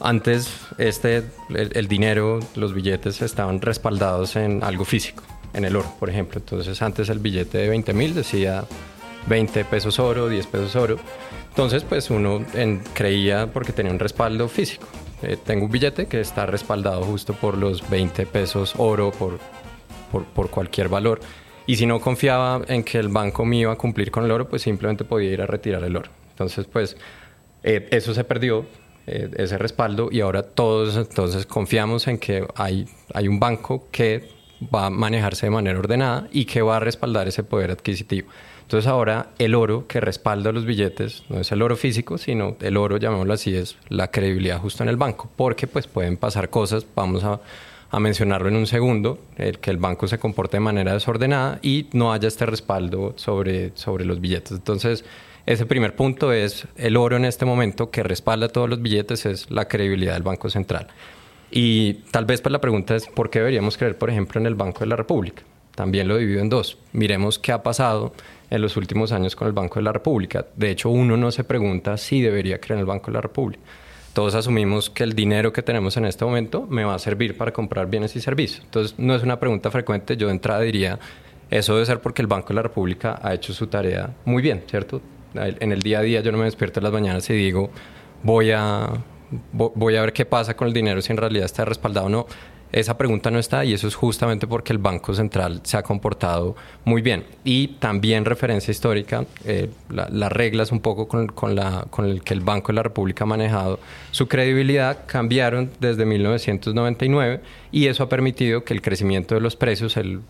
antes 0.00 0.50
este, 0.78 1.24
el, 1.50 1.88
dinero, 1.88 2.40
los 2.54 2.74
billetes 2.74 3.22
estaban 3.22 3.60
respaldados 3.60 4.36
en 4.36 4.62
algo 4.62 4.84
físico, 4.84 5.22
en 5.54 5.64
el 5.64 5.76
oro, 5.76 5.92
por 5.98 6.10
ejemplo. 6.10 6.38
Entonces 6.38 6.80
antes 6.82 7.08
el 7.08 7.18
billete 7.18 7.58
de 7.58 7.68
20 7.68 7.92
mil 7.94 8.14
decía 8.14 8.64
20 9.26 9.64
pesos 9.64 9.98
oro, 9.98 10.28
10 10.28 10.46
pesos 10.46 10.76
oro. 10.76 10.98
Entonces 11.48 11.82
pues 11.82 12.10
uno 12.10 12.44
creía 12.94 13.48
porque 13.52 13.72
tenía 13.72 13.92
un 13.92 13.98
respaldo 13.98 14.48
físico. 14.48 14.86
Eh, 15.22 15.36
tengo 15.36 15.66
un 15.66 15.70
billete 15.70 16.06
que 16.06 16.20
está 16.20 16.46
respaldado 16.46 17.02
justo 17.02 17.34
por 17.34 17.58
los 17.58 17.88
20 17.90 18.24
pesos 18.26 18.74
oro, 18.78 19.10
por, 19.10 19.38
por, 20.10 20.24
por 20.24 20.50
cualquier 20.50 20.88
valor. 20.88 21.20
Y 21.66 21.76
si 21.76 21.86
no 21.86 22.00
confiaba 22.00 22.62
en 22.68 22.82
que 22.82 22.98
el 22.98 23.08
banco 23.08 23.44
me 23.44 23.56
iba 23.56 23.72
a 23.72 23.76
cumplir 23.76 24.10
con 24.10 24.24
el 24.24 24.30
oro, 24.30 24.48
pues 24.48 24.62
simplemente 24.62 25.04
podía 25.04 25.30
ir 25.30 25.42
a 25.42 25.46
retirar 25.46 25.84
el 25.84 25.96
oro. 25.96 26.10
Entonces, 26.30 26.66
pues 26.66 26.96
eh, 27.62 27.88
eso 27.90 28.14
se 28.14 28.24
perdió, 28.24 28.66
eh, 29.06 29.30
ese 29.36 29.58
respaldo, 29.58 30.08
y 30.10 30.20
ahora 30.20 30.42
todos 30.42 30.96
entonces 30.96 31.46
confiamos 31.46 32.08
en 32.08 32.18
que 32.18 32.46
hay, 32.54 32.86
hay 33.12 33.28
un 33.28 33.38
banco 33.38 33.88
que 33.90 34.28
va 34.74 34.86
a 34.86 34.90
manejarse 34.90 35.46
de 35.46 35.50
manera 35.50 35.78
ordenada 35.78 36.28
y 36.32 36.44
que 36.44 36.62
va 36.62 36.76
a 36.76 36.80
respaldar 36.80 37.28
ese 37.28 37.42
poder 37.42 37.70
adquisitivo. 37.70 38.28
Entonces 38.62 38.86
ahora 38.86 39.30
el 39.38 39.54
oro 39.54 39.86
que 39.88 40.00
respalda 40.00 40.52
los 40.52 40.64
billetes 40.64 41.24
no 41.28 41.40
es 41.40 41.50
el 41.50 41.60
oro 41.60 41.76
físico, 41.76 42.18
sino 42.18 42.56
el 42.60 42.76
oro, 42.76 42.98
llamémoslo 42.98 43.32
así, 43.32 43.54
es 43.54 43.76
la 43.88 44.12
credibilidad 44.12 44.60
justo 44.60 44.82
en 44.82 44.88
el 44.88 44.96
banco, 44.96 45.28
porque 45.34 45.66
pues 45.66 45.86
pueden 45.86 46.16
pasar 46.16 46.50
cosas, 46.50 46.86
vamos 46.94 47.24
a 47.24 47.40
a 47.90 47.98
mencionarlo 47.98 48.48
en 48.48 48.56
un 48.56 48.66
segundo, 48.66 49.18
el 49.36 49.58
que 49.58 49.70
el 49.70 49.78
banco 49.78 50.06
se 50.06 50.18
comporte 50.18 50.56
de 50.56 50.60
manera 50.60 50.92
desordenada 50.92 51.58
y 51.62 51.88
no 51.92 52.12
haya 52.12 52.28
este 52.28 52.46
respaldo 52.46 53.14
sobre, 53.16 53.72
sobre 53.74 54.04
los 54.04 54.20
billetes. 54.20 54.52
Entonces, 54.52 55.04
ese 55.46 55.66
primer 55.66 55.96
punto 55.96 56.32
es 56.32 56.68
el 56.76 56.96
oro 56.96 57.16
en 57.16 57.24
este 57.24 57.44
momento 57.44 57.90
que 57.90 58.02
respalda 58.02 58.48
todos 58.48 58.68
los 58.68 58.80
billetes, 58.80 59.26
es 59.26 59.50
la 59.50 59.66
credibilidad 59.66 60.14
del 60.14 60.22
Banco 60.22 60.48
Central. 60.48 60.86
Y 61.50 61.94
tal 62.12 62.26
vez 62.26 62.40
pues 62.40 62.52
la 62.52 62.60
pregunta 62.60 62.94
es, 62.94 63.08
¿por 63.08 63.28
qué 63.28 63.40
deberíamos 63.40 63.76
creer, 63.76 63.98
por 63.98 64.08
ejemplo, 64.08 64.40
en 64.40 64.46
el 64.46 64.54
Banco 64.54 64.80
de 64.80 64.86
la 64.86 64.96
República? 64.96 65.42
También 65.74 66.06
lo 66.06 66.16
divido 66.16 66.40
en 66.40 66.48
dos. 66.48 66.78
Miremos 66.92 67.40
qué 67.40 67.50
ha 67.50 67.62
pasado 67.62 68.12
en 68.50 68.62
los 68.62 68.76
últimos 68.76 69.10
años 69.10 69.34
con 69.34 69.48
el 69.48 69.52
Banco 69.52 69.80
de 69.80 69.84
la 69.84 69.92
República. 69.92 70.46
De 70.54 70.70
hecho, 70.70 70.90
uno 70.90 71.16
no 71.16 71.32
se 71.32 71.42
pregunta 71.42 71.96
si 71.96 72.20
debería 72.20 72.60
creer 72.60 72.74
en 72.74 72.80
el 72.80 72.86
Banco 72.86 73.06
de 73.06 73.14
la 73.14 73.20
República 73.20 73.60
todos 74.12 74.34
asumimos 74.34 74.90
que 74.90 75.04
el 75.04 75.12
dinero 75.14 75.52
que 75.52 75.62
tenemos 75.62 75.96
en 75.96 76.04
este 76.04 76.24
momento 76.24 76.66
me 76.68 76.84
va 76.84 76.94
a 76.94 76.98
servir 76.98 77.36
para 77.36 77.52
comprar 77.52 77.88
bienes 77.88 78.16
y 78.16 78.20
servicios. 78.20 78.62
Entonces, 78.64 78.98
no 78.98 79.14
es 79.14 79.22
una 79.22 79.38
pregunta 79.38 79.70
frecuente. 79.70 80.16
Yo 80.16 80.26
de 80.26 80.32
entrada 80.32 80.60
diría, 80.60 80.98
eso 81.50 81.74
debe 81.74 81.86
ser 81.86 82.00
porque 82.00 82.22
el 82.22 82.28
Banco 82.28 82.48
de 82.48 82.54
la 82.54 82.62
República 82.62 83.18
ha 83.22 83.34
hecho 83.34 83.52
su 83.52 83.66
tarea 83.68 84.14
muy 84.24 84.42
bien, 84.42 84.64
¿cierto? 84.68 85.00
En 85.34 85.70
el 85.72 85.80
día 85.80 86.00
a 86.00 86.02
día 86.02 86.20
yo 86.22 86.32
no 86.32 86.38
me 86.38 86.44
despierto 86.44 86.80
en 86.80 86.84
las 86.84 86.92
mañanas 86.92 87.30
y 87.30 87.34
digo, 87.34 87.70
voy 88.22 88.50
a, 88.50 88.88
voy 89.52 89.96
a 89.96 90.00
ver 90.00 90.12
qué 90.12 90.24
pasa 90.24 90.56
con 90.56 90.68
el 90.68 90.74
dinero 90.74 91.00
si 91.02 91.12
en 91.12 91.16
realidad 91.16 91.44
está 91.44 91.64
respaldado 91.64 92.06
o 92.06 92.10
no. 92.10 92.26
Esa 92.72 92.96
pregunta 92.96 93.30
no 93.30 93.38
está 93.38 93.64
y 93.64 93.72
eso 93.72 93.88
es 93.88 93.94
justamente 93.94 94.46
porque 94.46 94.72
el 94.72 94.78
Banco 94.78 95.14
Central 95.14 95.60
se 95.64 95.76
ha 95.76 95.82
comportado 95.82 96.54
muy 96.84 97.02
bien. 97.02 97.24
Y 97.44 97.68
también 97.78 98.24
referencia 98.24 98.70
histórica, 98.70 99.24
eh, 99.44 99.68
las 99.88 100.32
reglas 100.32 100.70
un 100.72 100.80
poco 100.80 101.08
con, 101.08 101.26
con, 101.28 101.54
la, 101.54 101.86
con 101.90 102.04
el 102.04 102.22
que 102.22 102.34
el 102.34 102.40
Banco 102.40 102.68
de 102.68 102.76
la 102.76 102.82
República 102.82 103.24
ha 103.24 103.26
manejado 103.26 103.80
su 104.10 104.28
credibilidad 104.28 104.98
cambiaron 105.06 105.70
desde 105.80 106.04
1999 106.04 107.40
y 107.72 107.86
eso 107.86 108.02
ha 108.02 108.08
permitido 108.08 108.64
que 108.64 108.74
el 108.74 108.82
crecimiento 108.82 109.34
de 109.34 109.40
los 109.40 109.56
precios, 109.56 109.96
el, 109.96 110.20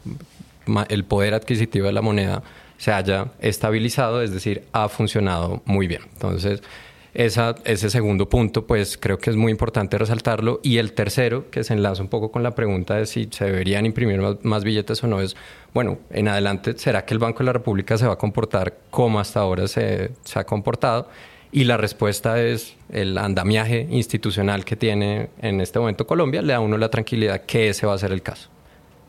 el 0.88 1.04
poder 1.04 1.34
adquisitivo 1.34 1.86
de 1.86 1.92
la 1.92 2.02
moneda 2.02 2.42
se 2.76 2.92
haya 2.92 3.26
estabilizado, 3.40 4.22
es 4.22 4.32
decir, 4.32 4.64
ha 4.72 4.88
funcionado 4.88 5.62
muy 5.66 5.86
bien. 5.86 6.02
Entonces, 6.14 6.62
esa, 7.14 7.56
ese 7.64 7.90
segundo 7.90 8.28
punto, 8.28 8.66
pues 8.66 8.96
creo 8.96 9.18
que 9.18 9.30
es 9.30 9.36
muy 9.36 9.50
importante 9.50 9.98
resaltarlo. 9.98 10.60
Y 10.62 10.78
el 10.78 10.92
tercero, 10.92 11.50
que 11.50 11.64
se 11.64 11.74
enlaza 11.74 12.02
un 12.02 12.08
poco 12.08 12.30
con 12.30 12.42
la 12.42 12.54
pregunta 12.54 12.96
de 12.96 13.06
si 13.06 13.28
se 13.30 13.46
deberían 13.46 13.86
imprimir 13.86 14.20
más, 14.42 14.64
billetes 14.64 15.02
o 15.02 15.06
no, 15.06 15.20
es, 15.20 15.36
bueno, 15.74 15.98
en 16.10 16.28
adelante, 16.28 16.74
¿será 16.78 17.04
que 17.04 17.14
el 17.14 17.18
Banco 17.18 17.40
de 17.40 17.46
la 17.46 17.52
República 17.52 17.98
se 17.98 18.06
va 18.06 18.14
a 18.14 18.18
comportar 18.18 18.76
como 18.90 19.18
hasta 19.18 19.40
ahora 19.40 19.66
se, 19.68 20.12
ha 20.34 20.44
comportado? 20.44 21.08
Y 21.52 21.64
la 21.64 21.76
respuesta 21.76 22.40
es 22.40 22.76
el 22.92 23.18
andamiaje 23.18 23.88
institucional 23.90 24.64
que 24.64 24.76
tiene 24.76 25.30
en 25.42 25.60
este 25.60 25.80
momento 25.80 26.06
Colombia, 26.06 26.42
le 26.42 26.52
da 26.52 26.58
a 26.58 26.60
uno 26.60 26.78
la 26.78 26.90
tranquilidad 26.90 27.42
que 27.42 27.70
ese 27.70 27.86
va 27.86 27.94
a 27.94 27.98
ser 27.98 28.12
el 28.12 28.22
caso, 28.22 28.50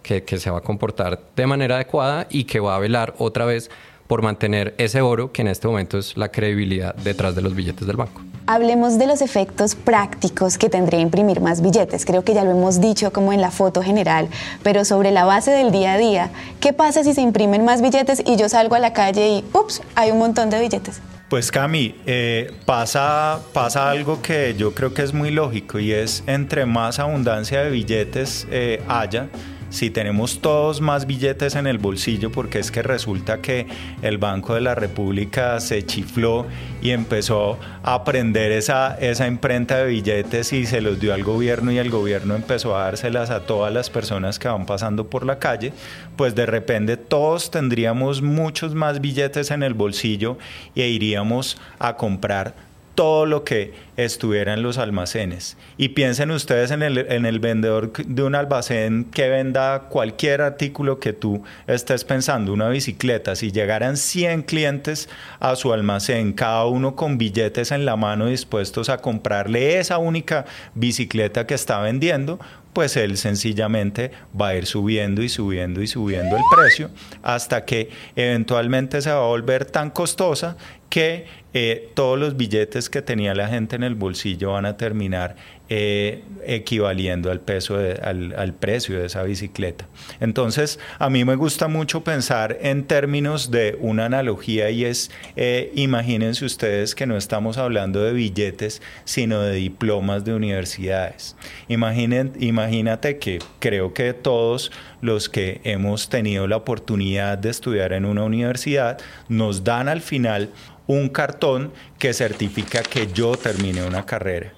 que 0.01 0.23
se 0.23 0.49
va 0.49 0.57
a 0.57 0.61
comportar 0.61 1.21
de 1.35 1.45
manera 1.45 1.75
adecuada 1.75 2.25
y 2.31 2.45
que 2.45 2.59
va 2.59 2.75
a 2.75 2.79
velar 2.79 3.13
otra 3.19 3.45
vez 3.45 3.69
por 4.11 4.21
mantener 4.21 4.75
ese 4.77 4.99
oro 4.99 5.31
que 5.31 5.41
en 5.41 5.47
este 5.47 5.69
momento 5.69 5.97
es 5.97 6.17
la 6.17 6.27
credibilidad 6.27 6.93
detrás 6.95 7.33
de 7.33 7.41
los 7.41 7.55
billetes 7.55 7.87
del 7.87 7.95
banco. 7.95 8.21
Hablemos 8.45 8.99
de 8.99 9.07
los 9.07 9.21
efectos 9.21 9.73
prácticos 9.73 10.57
que 10.57 10.67
tendría 10.67 10.99
imprimir 10.99 11.39
más 11.39 11.61
billetes. 11.61 12.03
Creo 12.03 12.21
que 12.21 12.33
ya 12.33 12.43
lo 12.43 12.51
hemos 12.51 12.81
dicho 12.81 13.13
como 13.13 13.31
en 13.31 13.39
la 13.39 13.51
foto 13.51 13.81
general, 13.81 14.27
pero 14.63 14.83
sobre 14.83 15.11
la 15.11 15.23
base 15.23 15.51
del 15.51 15.71
día 15.71 15.93
a 15.93 15.97
día, 15.97 16.29
¿qué 16.59 16.73
pasa 16.73 17.05
si 17.05 17.13
se 17.13 17.21
imprimen 17.21 17.63
más 17.63 17.81
billetes 17.81 18.21
y 18.25 18.35
yo 18.35 18.49
salgo 18.49 18.75
a 18.75 18.79
la 18.79 18.91
calle 18.91 19.29
y, 19.29 19.45
ups, 19.53 19.81
hay 19.95 20.11
un 20.11 20.19
montón 20.19 20.49
de 20.49 20.59
billetes? 20.59 20.99
Pues 21.29 21.49
Cami, 21.49 21.95
eh, 22.05 22.53
pasa, 22.65 23.39
pasa 23.53 23.89
algo 23.89 24.21
que 24.21 24.55
yo 24.57 24.73
creo 24.75 24.93
que 24.93 25.03
es 25.03 25.13
muy 25.13 25.31
lógico 25.31 25.79
y 25.79 25.93
es 25.93 26.25
entre 26.27 26.65
más 26.65 26.99
abundancia 26.99 27.61
de 27.63 27.69
billetes 27.69 28.45
eh, 28.51 28.83
haya, 28.89 29.29
si 29.71 29.89
tenemos 29.89 30.39
todos 30.39 30.81
más 30.81 31.07
billetes 31.07 31.55
en 31.55 31.65
el 31.65 31.79
bolsillo, 31.79 32.31
porque 32.31 32.59
es 32.59 32.69
que 32.69 32.83
resulta 32.83 33.41
que 33.41 33.65
el 34.03 34.19
Banco 34.19 34.53
de 34.53 34.61
la 34.61 34.75
República 34.75 35.59
se 35.59 35.83
chifló 35.85 36.45
y 36.81 36.91
empezó 36.91 37.57
a 37.81 38.03
prender 38.03 38.51
esa, 38.51 38.97
esa 38.99 39.27
imprenta 39.27 39.77
de 39.77 39.87
billetes 39.87 40.53
y 40.53 40.65
se 40.65 40.81
los 40.81 40.99
dio 40.99 41.13
al 41.13 41.23
gobierno 41.23 41.71
y 41.71 41.77
el 41.77 41.89
gobierno 41.89 42.35
empezó 42.35 42.77
a 42.77 42.83
dárselas 42.83 43.31
a 43.31 43.45
todas 43.45 43.73
las 43.73 43.89
personas 43.89 44.37
que 44.37 44.47
van 44.47 44.65
pasando 44.65 45.09
por 45.09 45.25
la 45.25 45.39
calle, 45.39 45.73
pues 46.17 46.35
de 46.35 46.45
repente 46.45 46.97
todos 46.97 47.49
tendríamos 47.49 48.21
muchos 48.21 48.75
más 48.75 49.01
billetes 49.01 49.51
en 49.51 49.63
el 49.63 49.73
bolsillo 49.73 50.37
e 50.75 50.89
iríamos 50.89 51.57
a 51.79 51.95
comprar 51.95 52.70
todo 53.01 53.25
lo 53.25 53.43
que 53.43 53.73
estuviera 53.97 54.53
en 54.53 54.61
los 54.61 54.77
almacenes. 54.77 55.57
Y 55.75 55.89
piensen 55.89 56.29
ustedes 56.29 56.69
en 56.69 56.83
el, 56.83 56.99
en 56.99 57.25
el, 57.25 57.39
vendedor 57.39 57.91
de 57.93 58.21
un 58.21 58.35
almacén 58.35 59.05
que 59.05 59.27
venda 59.27 59.87
cualquier 59.89 60.41
artículo 60.41 60.99
que 60.99 61.11
tú 61.11 61.41
estés 61.65 62.03
pensando, 62.03 62.53
una 62.53 62.69
bicicleta, 62.69 63.35
si 63.35 63.51
llegaran 63.51 63.97
100 63.97 64.43
clientes 64.43 65.09
a 65.39 65.55
su 65.55 65.73
almacén, 65.73 66.33
cada 66.33 66.67
uno 66.67 66.95
con 66.95 67.17
billetes 67.17 67.71
en 67.71 67.85
la 67.85 67.95
mano 67.95 68.27
dispuestos 68.27 68.87
a 68.89 68.99
comprarle 68.99 69.79
esa 69.79 69.97
única 69.97 70.45
bicicleta 70.75 71.47
que 71.47 71.55
está 71.55 71.81
vendiendo, 71.81 72.39
pues 72.73 72.95
él 72.97 73.17
sencillamente 73.17 74.11
va 74.39 74.49
a 74.49 74.55
ir 74.55 74.65
subiendo 74.65 75.21
y 75.21 75.29
subiendo 75.29 75.81
y 75.81 75.87
subiendo 75.87 76.35
el 76.35 76.43
precio 76.55 76.89
hasta 77.23 77.65
que 77.65 77.89
eventualmente 78.15 79.01
se 79.01 79.09
va 79.11 79.17
a 79.17 79.27
volver 79.27 79.65
tan 79.65 79.89
costosa 79.89 80.57
que 80.89 81.25
eh, 81.53 81.91
todos 81.95 82.17
los 82.17 82.37
billetes 82.37 82.89
que 82.89 83.01
tenía 83.01 83.33
la 83.33 83.47
gente 83.47 83.75
en 83.75 83.83
el 83.83 83.95
bolsillo 83.95 84.51
van 84.53 84.65
a 84.65 84.77
terminar 84.77 85.35
eh, 85.73 86.21
equivaliendo 86.45 87.31
al, 87.31 87.39
peso 87.39 87.77
al, 87.77 88.53
precio 88.59 88.99
de 88.99 89.05
esa 89.05 89.23
bicicleta. 89.23 89.87
Entonces, 90.19 90.79
a 90.99 91.09
mí 91.09 91.23
me 91.23 91.37
gusta 91.37 91.69
mucho 91.69 92.03
pensar 92.03 92.57
en 92.61 92.83
términos 92.83 93.51
de 93.51 93.77
una 93.79 94.07
analogía 94.07 94.69
y 94.69 94.83
es, 94.83 95.11
eh, 95.37 95.71
imagínense 95.73 96.43
ustedes 96.43 96.93
que 96.93 97.05
no 97.05 97.15
estamos 97.15 97.57
hablando 97.57 98.03
de 98.03 98.11
billetes, 98.11 98.81
sino 99.05 99.39
de 99.39 99.55
diplomas 99.55 100.25
de 100.25 100.33
universidades. 100.33 101.37
Imaginen, 101.69 102.33
imagínate 102.41 103.17
que 103.17 103.39
creo 103.59 103.93
que 103.93 104.13
todos 104.13 104.73
los 104.99 105.29
que 105.29 105.61
hemos 105.63 106.09
tenido 106.09 106.47
la 106.47 106.57
oportunidad 106.57 107.37
de 107.37 107.49
estudiar 107.49 107.93
en 107.93 108.03
una 108.03 108.25
universidad 108.25 108.99
nos 109.29 109.63
dan 109.63 109.87
al 109.87 110.01
final 110.01 110.49
un 110.87 111.07
cartón 111.07 111.71
que 111.97 112.13
certifica 112.13 112.83
que 112.83 113.07
yo 113.07 113.37
terminé 113.37 113.83
una 113.83 114.05
carrera. 114.05 114.51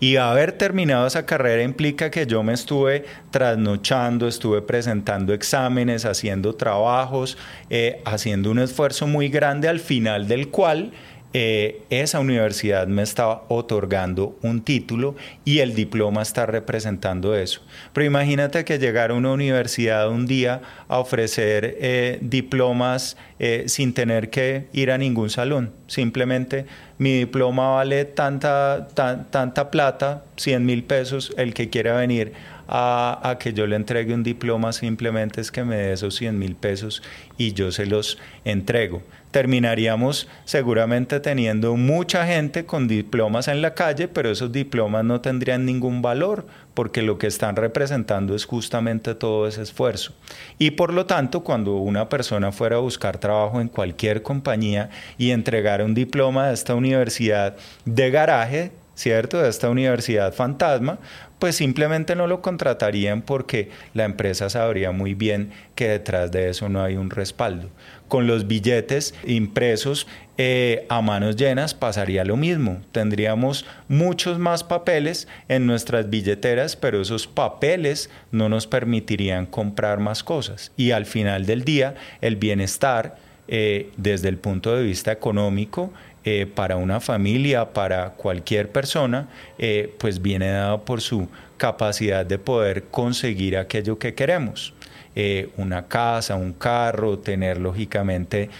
Y 0.00 0.16
haber 0.16 0.52
terminado 0.52 1.06
esa 1.06 1.26
carrera 1.26 1.62
implica 1.62 2.10
que 2.10 2.26
yo 2.26 2.42
me 2.42 2.52
estuve 2.52 3.04
trasnochando, 3.30 4.28
estuve 4.28 4.62
presentando 4.62 5.34
exámenes, 5.34 6.04
haciendo 6.04 6.54
trabajos, 6.54 7.36
eh, 7.68 8.00
haciendo 8.04 8.50
un 8.50 8.60
esfuerzo 8.60 9.08
muy 9.08 9.28
grande 9.28 9.68
al 9.68 9.80
final 9.80 10.28
del 10.28 10.48
cual 10.48 10.92
eh, 11.34 11.82
esa 11.90 12.20
universidad 12.20 12.86
me 12.86 13.02
estaba 13.02 13.44
otorgando 13.48 14.38
un 14.42 14.62
título 14.62 15.14
y 15.44 15.58
el 15.58 15.74
diploma 15.74 16.22
está 16.22 16.46
representando 16.46 17.36
eso. 17.36 17.60
Pero 17.92 18.06
imagínate 18.06 18.64
que 18.64 18.78
llegara 18.78 19.12
una 19.12 19.32
universidad 19.32 20.08
un 20.08 20.26
día 20.26 20.62
a 20.88 20.98
ofrecer 20.98 21.76
eh, 21.80 22.18
diplomas 22.22 23.18
eh, 23.38 23.64
sin 23.66 23.92
tener 23.92 24.30
que 24.30 24.68
ir 24.72 24.90
a 24.90 24.96
ningún 24.96 25.28
salón. 25.28 25.72
Simplemente 25.86 26.64
mi 26.96 27.18
diploma 27.18 27.72
vale 27.72 28.06
tanta, 28.06 28.88
tanta 28.94 29.70
plata, 29.70 30.24
100 30.36 30.64
mil 30.64 30.82
pesos, 30.82 31.34
el 31.36 31.52
que 31.52 31.68
quiera 31.68 31.94
venir 31.94 32.32
a, 32.68 33.36
que 33.40 33.54
yo 33.54 33.66
le 33.66 33.76
entregue 33.76 34.12
un 34.12 34.22
diploma 34.22 34.72
simplemente 34.72 35.40
es 35.40 35.50
que 35.50 35.64
me 35.64 35.76
dé 35.76 35.92
esos 35.94 36.14
100 36.16 36.38
mil 36.38 36.54
pesos 36.54 37.02
y 37.38 37.54
yo 37.54 37.72
se 37.72 37.86
los 37.86 38.18
entrego. 38.44 39.02
Terminaríamos 39.30 40.28
seguramente 40.44 41.20
teniendo 41.20 41.76
mucha 41.76 42.26
gente 42.26 42.64
con 42.64 42.88
diplomas 42.88 43.48
en 43.48 43.60
la 43.60 43.74
calle, 43.74 44.08
pero 44.08 44.30
esos 44.30 44.52
diplomas 44.52 45.04
no 45.04 45.20
tendrían 45.20 45.66
ningún 45.66 46.00
valor 46.00 46.46
porque 46.74 47.02
lo 47.02 47.18
que 47.18 47.26
están 47.26 47.56
representando 47.56 48.34
es 48.34 48.44
justamente 48.44 49.14
todo 49.14 49.46
ese 49.46 49.62
esfuerzo. 49.62 50.12
Y 50.58 50.72
por 50.72 50.92
lo 50.92 51.06
tanto, 51.06 51.42
cuando 51.44 51.76
una 51.76 52.08
persona 52.08 52.52
fuera 52.52 52.76
a 52.76 52.80
buscar 52.80 53.18
trabajo 53.18 53.60
en 53.60 53.68
cualquier 53.68 54.22
compañía 54.22 54.90
y 55.18 55.30
entregara 55.30 55.84
un 55.84 55.94
diploma 55.94 56.48
de 56.48 56.54
esta 56.54 56.74
universidad 56.74 57.56
de 57.84 58.10
garaje, 58.10 58.72
¿cierto? 58.98 59.40
De 59.40 59.48
esta 59.48 59.70
universidad 59.70 60.34
fantasma, 60.34 60.98
pues 61.38 61.54
simplemente 61.54 62.16
no 62.16 62.26
lo 62.26 62.42
contratarían 62.42 63.22
porque 63.22 63.70
la 63.94 64.04
empresa 64.04 64.50
sabría 64.50 64.90
muy 64.90 65.14
bien 65.14 65.52
que 65.76 65.88
detrás 65.88 66.32
de 66.32 66.48
eso 66.48 66.68
no 66.68 66.82
hay 66.82 66.96
un 66.96 67.10
respaldo. 67.10 67.70
Con 68.08 68.26
los 68.26 68.48
billetes 68.48 69.14
impresos 69.24 70.08
eh, 70.36 70.84
a 70.88 71.00
manos 71.00 71.36
llenas 71.36 71.74
pasaría 71.74 72.24
lo 72.24 72.36
mismo. 72.36 72.80
Tendríamos 72.90 73.66
muchos 73.86 74.40
más 74.40 74.64
papeles 74.64 75.28
en 75.48 75.66
nuestras 75.66 76.10
billeteras, 76.10 76.74
pero 76.74 77.00
esos 77.00 77.28
papeles 77.28 78.10
no 78.32 78.48
nos 78.48 78.66
permitirían 78.66 79.46
comprar 79.46 80.00
más 80.00 80.24
cosas. 80.24 80.72
Y 80.76 80.90
al 80.90 81.06
final 81.06 81.46
del 81.46 81.62
día, 81.62 81.94
el 82.20 82.34
bienestar, 82.34 83.16
eh, 83.46 83.90
desde 83.96 84.28
el 84.28 84.38
punto 84.38 84.74
de 84.74 84.82
vista 84.82 85.12
económico, 85.12 85.92
eh, 86.30 86.44
para 86.44 86.76
una 86.76 87.00
familia, 87.00 87.72
para 87.72 88.10
cualquier 88.10 88.70
persona, 88.70 89.30
eh, 89.56 89.94
pues 89.98 90.20
viene 90.20 90.50
dado 90.50 90.84
por 90.84 91.00
su 91.00 91.26
capacidad 91.56 92.26
de 92.26 92.38
poder 92.38 92.84
conseguir 92.90 93.56
aquello 93.56 93.98
que 93.98 94.12
queremos. 94.12 94.74
Eh, 95.16 95.48
una 95.56 95.88
casa, 95.88 96.34
un 96.34 96.52
carro, 96.52 97.18
tener 97.18 97.58
lógicamente 97.58 98.50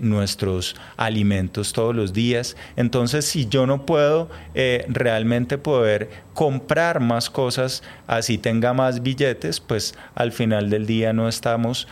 nuestros 0.00 0.74
alimentos 0.96 1.72
todos 1.72 1.94
los 1.94 2.12
días. 2.12 2.56
Entonces, 2.76 3.24
si 3.24 3.46
yo 3.46 3.66
no 3.66 3.86
puedo 3.86 4.28
realmente 4.88 5.58
poder 5.58 6.24
comprar 6.34 6.98
más 6.98 7.30
cosas, 7.30 7.84
así 8.08 8.38
tenga 8.38 8.74
más 8.74 9.02
billetes, 9.02 9.60
pues 9.60 9.94
al 10.16 10.32
final 10.32 10.70
del 10.70 10.86
día 10.86 11.12
no 11.12 11.28
estamos 11.28 11.86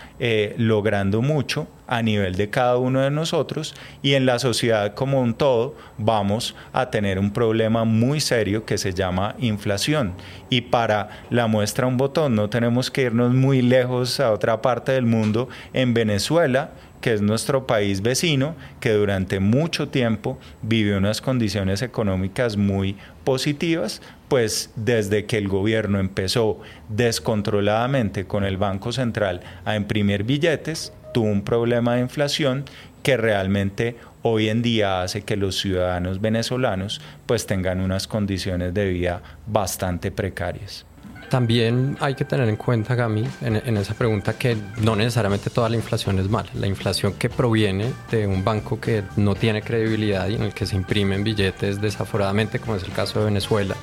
logrando 0.56 1.22
mucho 1.22 1.68
a 1.86 2.00
nivel 2.00 2.36
de 2.36 2.48
cada 2.48 2.78
uno 2.78 3.00
de 3.00 3.10
nosotros 3.10 3.74
y 4.00 4.14
en 4.14 4.24
la 4.24 4.38
sociedad 4.38 4.94
como 4.94 5.20
un 5.20 5.34
todo 5.34 5.76
vamos 5.98 6.54
a 6.72 6.90
tener 6.90 7.18
un 7.18 7.32
problema 7.32 7.84
muy 7.84 8.20
serio 8.20 8.64
que 8.64 8.78
se 8.78 8.94
llama 8.94 9.34
inflación. 9.38 10.14
Y 10.48 10.62
para 10.62 11.24
la 11.28 11.48
muestra 11.48 11.86
un 11.86 11.98
botón 11.98 12.34
no 12.34 12.48
tenemos 12.48 12.90
que 12.90 13.02
irnos 13.02 13.34
muy 13.34 13.60
lejos 13.60 14.20
a 14.20 14.32
otra 14.32 14.62
parte 14.62 14.92
del 14.92 15.04
mundo. 15.04 15.48
En 15.74 15.92
Venezuela, 15.92 16.72
que 17.02 17.12
es 17.12 17.20
nuestro 17.20 17.66
país 17.66 18.00
vecino, 18.00 18.54
que 18.80 18.92
durante 18.92 19.40
mucho 19.40 19.88
tiempo 19.88 20.38
vivió 20.62 20.96
unas 20.96 21.20
condiciones 21.20 21.82
económicas 21.82 22.56
muy 22.56 22.96
positivas, 23.24 24.00
pues 24.28 24.70
desde 24.76 25.26
que 25.26 25.36
el 25.36 25.48
gobierno 25.48 25.98
empezó 25.98 26.60
descontroladamente 26.88 28.24
con 28.24 28.44
el 28.44 28.56
Banco 28.56 28.92
Central 28.92 29.42
a 29.66 29.76
imprimir 29.76 30.24
billetes, 30.24 30.94
tuvo 31.12 31.26
un 31.26 31.42
problema 31.42 31.96
de 31.96 32.00
inflación 32.00 32.64
que 33.02 33.16
realmente 33.16 33.96
hoy 34.22 34.48
en 34.48 34.62
día 34.62 35.02
hace 35.02 35.22
que 35.22 35.36
los 35.36 35.58
ciudadanos 35.58 36.20
venezolanos 36.20 37.00
pues 37.26 37.46
tengan 37.46 37.80
unas 37.80 38.06
condiciones 38.06 38.72
de 38.72 38.88
vida 38.88 39.22
bastante 39.46 40.12
precarias. 40.12 40.86
También 41.32 41.96
hay 42.00 42.14
que 42.14 42.26
tener 42.26 42.46
en 42.46 42.56
cuenta, 42.56 42.94
Gami, 42.94 43.26
en, 43.40 43.56
en, 43.56 43.78
esa 43.78 43.94
pregunta 43.94 44.34
que 44.34 44.54
no 44.82 44.94
necesariamente 44.94 45.48
toda 45.48 45.70
la 45.70 45.76
inflación 45.76 46.18
es 46.18 46.28
mala. 46.28 46.50
La 46.52 46.66
inflación 46.66 47.14
que 47.14 47.30
proviene 47.30 47.90
de 48.10 48.26
un 48.26 48.44
banco 48.44 48.78
que 48.78 49.02
no 49.16 49.34
tiene 49.34 49.62
credibilidad 49.62 50.28
y 50.28 50.34
en 50.34 50.42
el 50.42 50.52
que 50.52 50.66
se 50.66 50.76
imprimen 50.76 51.24
billetes 51.24 51.80
desaforadamente, 51.80 52.58
como 52.58 52.76
es 52.76 52.82
el 52.82 52.92
caso 52.92 53.20
de 53.20 53.24
Venezuela, 53.24 53.74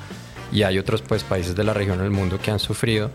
y 0.52 0.62
hay 0.62 0.78
otros 0.78 1.02
pues, 1.02 1.24
países 1.24 1.56
de 1.56 1.64
la 1.64 1.74
región 1.74 1.98
del 1.98 2.12
mundo 2.12 2.38
que 2.40 2.52
han 2.52 2.60
sufrido, 2.60 3.10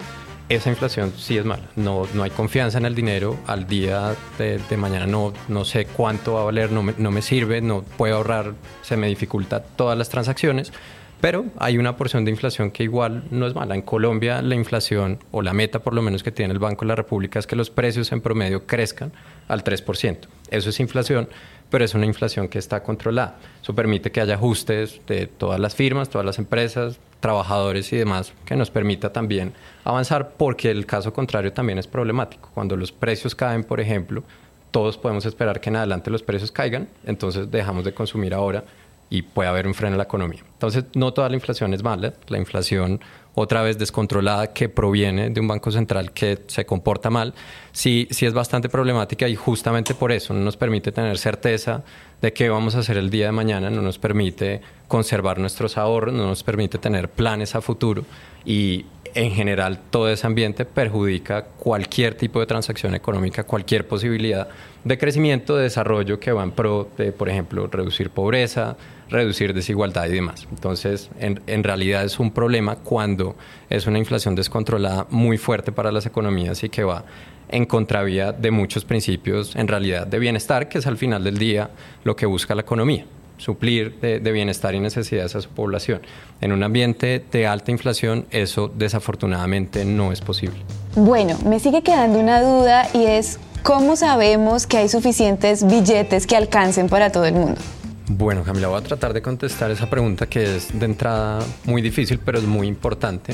esa 0.50 0.70
inflación 0.70 1.14
sí 1.18 1.38
es 1.38 1.46
mala. 1.46 1.70
No, 1.78 2.06
no 2.14 2.24
hay 2.24 2.32
confianza 2.32 2.78
en 2.78 2.84
el 2.84 2.94
dinero. 2.94 3.40
Al 3.48 3.68
día 3.68 4.16
de, 4.38 4.60
mañana 4.76 5.08
no, 5.08 5.32
no 5.48 5.64
sé 5.64 5.86
cuánto 5.86 6.34
va 6.34 6.42
a 6.42 6.44
valer, 6.44 6.74
no 6.74 6.84
me, 6.84 6.94
no 6.98 7.10
me 7.10 7.22
sirve, 7.22 7.62
no 7.62 7.84
puedo 7.84 8.18
ahorrar, 8.18 8.52
se 8.82 8.98
me 8.98 9.08
dificulta 9.08 9.64
todas 9.64 9.98
las 9.98 10.10
transacciones. 10.10 10.74
Pero 11.22 11.46
hay 11.58 11.78
una 11.78 11.98
porción 11.98 12.26
de 12.26 12.32
inflación 12.32 12.72
que 12.72 12.84
igual 12.84 13.24
no 13.32 13.48
es 13.48 13.56
mala. 13.56 13.74
En 13.76 13.82
Colombia 13.82 14.42
la 14.42 14.56
inflación, 14.56 15.20
o 15.32 15.42
la 15.42 15.54
meta 15.54 15.80
por 15.80 15.94
lo 15.94 16.02
menos 16.02 16.24
que 16.24 16.32
tiene 16.32 16.54
el 16.54 16.60
Banco 16.60 16.86
de 16.86 16.90
la 16.90 16.96
República, 16.96 17.40
es 17.40 17.48
que 17.48 17.56
los 17.56 17.70
precios 17.70 18.12
en 18.12 18.22
promedio 18.22 18.66
crezcan 18.66 19.12
al 19.48 19.64
3%. 19.64 20.18
Eso 20.52 20.70
es 20.70 20.80
inflación, 20.80 21.28
pero 21.70 21.84
es 21.84 21.94
una 21.96 22.06
inflación 22.06 22.48
que 22.48 22.60
está 22.60 22.84
controlada. 22.84 23.38
Eso 23.62 23.74
permite 23.74 24.12
que 24.12 24.22
haya 24.22 24.36
ajustes 24.36 25.02
de 25.08 25.28
todas 25.28 25.60
las 25.60 25.76
firmas, 25.76 26.10
todas 26.10 26.26
las 26.26 26.38
empresas, 26.38 27.00
trabajadores 27.20 27.92
y 27.92 27.98
demás, 27.98 28.34
que 28.46 28.56
nos 28.56 28.70
permita 28.70 29.12
también 29.12 29.54
avanzar, 29.84 30.34
porque 30.38 30.70
el 30.70 30.86
caso 30.86 31.12
contrario 31.12 31.54
también 31.54 31.80
es 31.80 31.88
problemático. 31.88 32.52
Cuando 32.54 32.78
los 32.78 32.92
precios 32.92 33.34
caen, 33.34 33.64
por 33.64 33.80
ejemplo, 33.80 34.24
todos 34.70 34.98
podemos 34.98 35.26
esperar 35.26 35.60
que 35.62 35.70
en 35.70 35.78
adelante 35.78 36.12
los 36.12 36.22
precios 36.22 36.52
caigan, 36.52 36.88
entonces 37.06 37.50
dejamos 37.50 37.86
de 37.86 37.94
consumir 37.94 38.34
ahora 38.34 38.66
y 39.10 39.22
puede 39.22 39.50
haber 39.50 39.68
un 39.68 39.74
freno 39.74 39.94
en 39.94 39.98
la 39.98 40.04
economía. 40.04 40.42
Entonces, 40.54 40.86
no 40.96 41.14
toda 41.14 41.30
la 41.30 41.36
inflación 41.36 41.74
es 41.74 41.84
mala. 41.84 42.14
La 42.28 42.38
inflación, 42.38 43.00
otra 43.36 43.62
vez 43.62 43.78
descontrolada, 43.78 44.54
que 44.54 44.68
proviene 44.68 45.30
de 45.30 45.40
un 45.40 45.48
banco 45.48 45.72
central 45.72 46.12
que 46.12 46.40
se 46.48 46.66
comporta 46.66 47.10
mal, 47.10 47.34
sí, 47.72 48.08
sí 48.10 48.26
es 48.26 48.34
bastante 48.34 48.70
problemática 48.70 49.28
y 49.28 49.36
justamente 49.36 49.94
por 49.94 50.12
eso 50.12 50.34
no 50.34 50.40
nos 50.40 50.58
permite 50.58 50.92
tener 50.92 51.18
certeza 51.18 51.84
de 52.22 52.34
qué 52.34 52.50
vamos 52.50 52.76
a 52.76 52.80
hacer 52.80 52.98
el 52.98 53.10
día 53.10 53.28
de 53.28 53.32
mañana, 53.32 53.70
no 53.70 53.82
nos 53.82 54.00
permite 54.00 54.62
conservar 54.88 55.38
nuestros 55.38 55.78
ahorros, 55.78 56.14
no 56.14 56.26
nos 56.26 56.44
permite 56.44 56.78
tener 56.78 57.10
planes 57.10 57.56
a 57.56 57.62
futuro 57.62 58.06
y 58.46 58.86
en 59.16 59.32
general 59.32 59.80
todo 59.90 60.10
ese 60.10 60.28
ambiente 60.28 60.66
perjudica 60.66 61.46
cualquier 61.46 62.16
tipo 62.16 62.42
de 62.42 62.46
transacción 62.46 62.94
económica, 62.94 63.46
cualquier 63.46 63.88
posibilidad 63.88 64.48
de 64.84 64.98
crecimiento, 64.98 65.56
de 65.56 65.64
desarrollo 65.64 66.20
que 66.20 66.34
va 66.34 66.44
en 66.44 66.52
pro 66.52 66.90
de, 66.98 67.12
por 67.14 67.30
ejemplo, 67.30 67.66
reducir 67.68 68.10
pobreza, 68.10 68.76
reducir 69.10 69.54
desigualdad 69.54 70.06
y 70.08 70.12
demás. 70.12 70.48
Entonces, 70.52 71.10
en, 71.20 71.42
en, 71.48 71.64
realidad 71.64 72.04
es 72.04 72.20
un 72.20 72.32
problema 72.32 72.76
cuando 72.76 73.36
es 73.70 73.88
una 73.88 74.00
inflación 74.00 74.36
descontrolada 74.36 75.08
muy 75.10 75.38
fuerte 75.38 75.72
para 75.72 75.92
las 75.92 76.06
economías 76.06 76.64
y 76.64 76.70
que 76.70 76.84
va 76.84 77.06
en 77.48 77.66
contravía 77.66 78.34
de 78.34 78.52
muchos 78.52 78.84
principios 78.84 79.56
en 79.56 79.68
realidad 79.68 80.06
de 80.06 80.20
bienestar, 80.20 80.68
que 80.68 80.80
es 80.80 80.88
al 80.88 80.98
final 80.98 81.24
del 81.24 81.38
día 81.38 81.70
lo 82.04 82.16
que 82.16 82.26
busca 82.26 82.54
la 82.54 82.62
economía 82.62 83.06
suplir 83.38 84.00
de, 84.00 84.20
de, 84.20 84.32
bienestar 84.32 84.76
y 84.76 84.80
necesidades 84.80 85.36
a 85.36 85.42
su 85.42 85.50
población. 85.50 86.02
En 86.42 86.52
un 86.52 86.64
ambiente 86.64 87.24
de 87.32 87.48
alta 87.48 87.72
inflación 87.72 88.26
eso 88.32 88.72
desafortunadamente 88.76 89.86
no 89.86 90.12
es 90.12 90.22
posible. 90.22 90.58
Bueno, 90.96 91.38
me 91.46 91.60
sigue 91.60 91.82
quedando 91.82 92.20
una 92.20 92.42
duda 92.42 92.88
y 92.94 93.06
es 93.06 93.40
¿cómo 93.66 93.96
sabemos 93.96 94.68
que 94.68 94.78
hay 94.78 94.90
suficientes 94.90 95.66
billetes 95.66 96.28
que 96.28 96.36
alcancen 96.36 96.88
para 96.88 97.12
todo 97.12 97.26
el 97.26 97.34
mundo? 97.34 97.60
Bueno, 98.08 98.44
Camila, 98.44 98.68
voy 98.68 98.80
a 98.80 98.84
tratar 98.84 99.14
de 99.14 99.24
contestar 99.24 99.72
esa 99.72 99.90
pregunta 99.90 100.28
que 100.28 100.58
es 100.58 100.80
de 100.80 100.86
entrada 100.86 101.40
muy 101.64 101.82
difícil, 101.82 102.20
pero 102.24 102.38
es 102.38 102.44
muy 102.44 102.68
importante. 102.68 103.34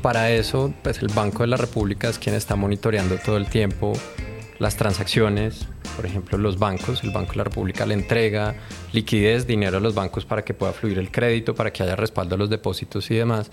Para 0.00 0.30
eso, 0.30 0.72
pues 0.82 1.02
el 1.02 1.08
Banco 1.08 1.42
de 1.42 1.48
la 1.48 1.58
República 1.58 2.08
es 2.08 2.18
quien 2.18 2.34
está 2.34 2.56
monitoreando 2.56 3.18
todo 3.18 3.36
el 3.36 3.46
tiempo 3.46 3.92
las 4.58 4.76
transacciones, 4.76 5.66
por 5.96 6.06
ejemplo, 6.06 6.38
los 6.38 6.58
bancos, 6.58 7.02
el 7.04 7.10
Banco 7.10 7.32
de 7.32 7.38
la 7.38 7.44
República 7.44 7.86
le 7.86 7.94
entrega 7.94 8.54
liquidez, 8.92 9.46
dinero 9.46 9.78
a 9.78 9.80
los 9.80 9.94
bancos 9.94 10.24
para 10.24 10.42
que 10.42 10.54
pueda 10.54 10.72
fluir 10.72 10.98
el 10.98 11.10
crédito, 11.10 11.54
para 11.54 11.72
que 11.72 11.82
haya 11.82 11.96
respaldo 11.96 12.34
a 12.34 12.38
los 12.38 12.50
depósitos 12.50 13.10
y 13.10 13.14
demás. 13.14 13.50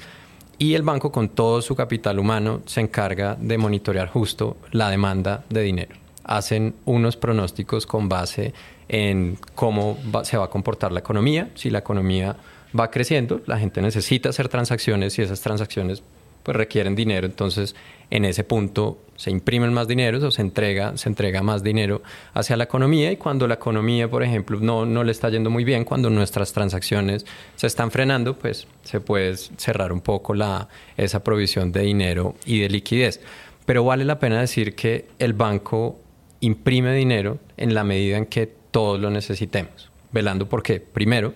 Y 0.58 0.74
el 0.74 0.84
banco 0.84 1.12
con 1.12 1.30
todo 1.30 1.62
su 1.62 1.76
capital 1.76 2.20
humano 2.20 2.62
se 2.66 2.82
encarga 2.82 3.38
de 3.40 3.58
monitorear 3.58 4.10
justo 4.10 4.58
la 4.72 4.90
demanda 4.90 5.46
de 5.50 5.62
dinero. 5.62 5.96
Hacen 6.26 6.76
unos 6.86 7.16
pronósticos 7.16 7.86
con 7.86 8.10
base 8.10 8.54
en 8.90 9.38
cómo 9.56 9.98
se 10.24 10.38
va 10.38 10.46
a 10.46 10.50
comportar 10.50 10.92
la 10.92 11.00
economía. 11.00 11.50
Si 11.56 11.70
la 11.70 11.80
economía 11.80 12.36
va 12.78 12.92
creciendo, 12.92 13.42
la 13.46 13.58
gente 13.58 13.82
necesita 13.82 14.30
hacer 14.30 14.50
transacciones 14.50 15.18
y 15.18 15.22
esas 15.22 15.40
transacciones 15.42 16.04
pues 16.50 16.58
requieren 16.58 16.96
dinero, 16.96 17.28
entonces 17.28 17.76
en 18.10 18.26
ese 18.26 18.44
punto 18.44 18.98
se 19.16 19.30
imprimen 19.30 19.72
más 19.72 19.88
dinero 19.88 20.18
o 20.18 20.32
se 20.32 20.42
entrega, 20.42 20.98
se 20.98 21.08
entrega 21.08 21.44
más 21.44 21.62
dinero 21.62 22.02
hacia 22.34 22.58
la 22.58 22.64
economía 22.64 23.12
y 23.12 23.18
cuando 23.18 23.48
la 23.48 23.54
economía, 23.54 24.10
por 24.10 24.24
ejemplo, 24.24 24.60
no, 24.60 24.84
no 24.84 25.04
le 25.04 25.12
está 25.12 25.30
yendo 25.30 25.52
muy 25.52 25.64
bien, 25.64 25.86
cuando 25.86 26.10
nuestras 26.10 26.52
transacciones 26.52 27.24
se 27.56 27.68
están 27.68 27.92
frenando, 27.92 28.34
pues 28.34 28.66
se 28.82 29.00
puede 29.00 29.38
cerrar 29.38 29.94
un 29.94 30.02
poco 30.02 30.34
la, 30.34 30.70
esa 30.98 31.24
provisión 31.24 31.72
de 31.72 31.82
dinero 31.82 32.34
y 32.48 32.62
de 32.62 32.70
liquidez. 32.70 33.22
Pero 33.68 33.84
vale 33.84 34.04
la 34.04 34.18
pena 34.18 34.42
decir 34.42 34.74
que 34.74 35.06
el 35.20 35.34
banco 35.34 36.00
imprime 36.40 36.96
dinero 36.96 37.38
en 37.58 37.76
la 37.76 37.84
medida 37.84 38.18
en 38.18 38.26
que 38.26 38.48
todos 38.72 39.00
lo 39.00 39.12
necesitemos, 39.12 39.92
velando 40.12 40.50
por 40.50 40.64
qué. 40.64 40.80
Primero, 40.80 41.36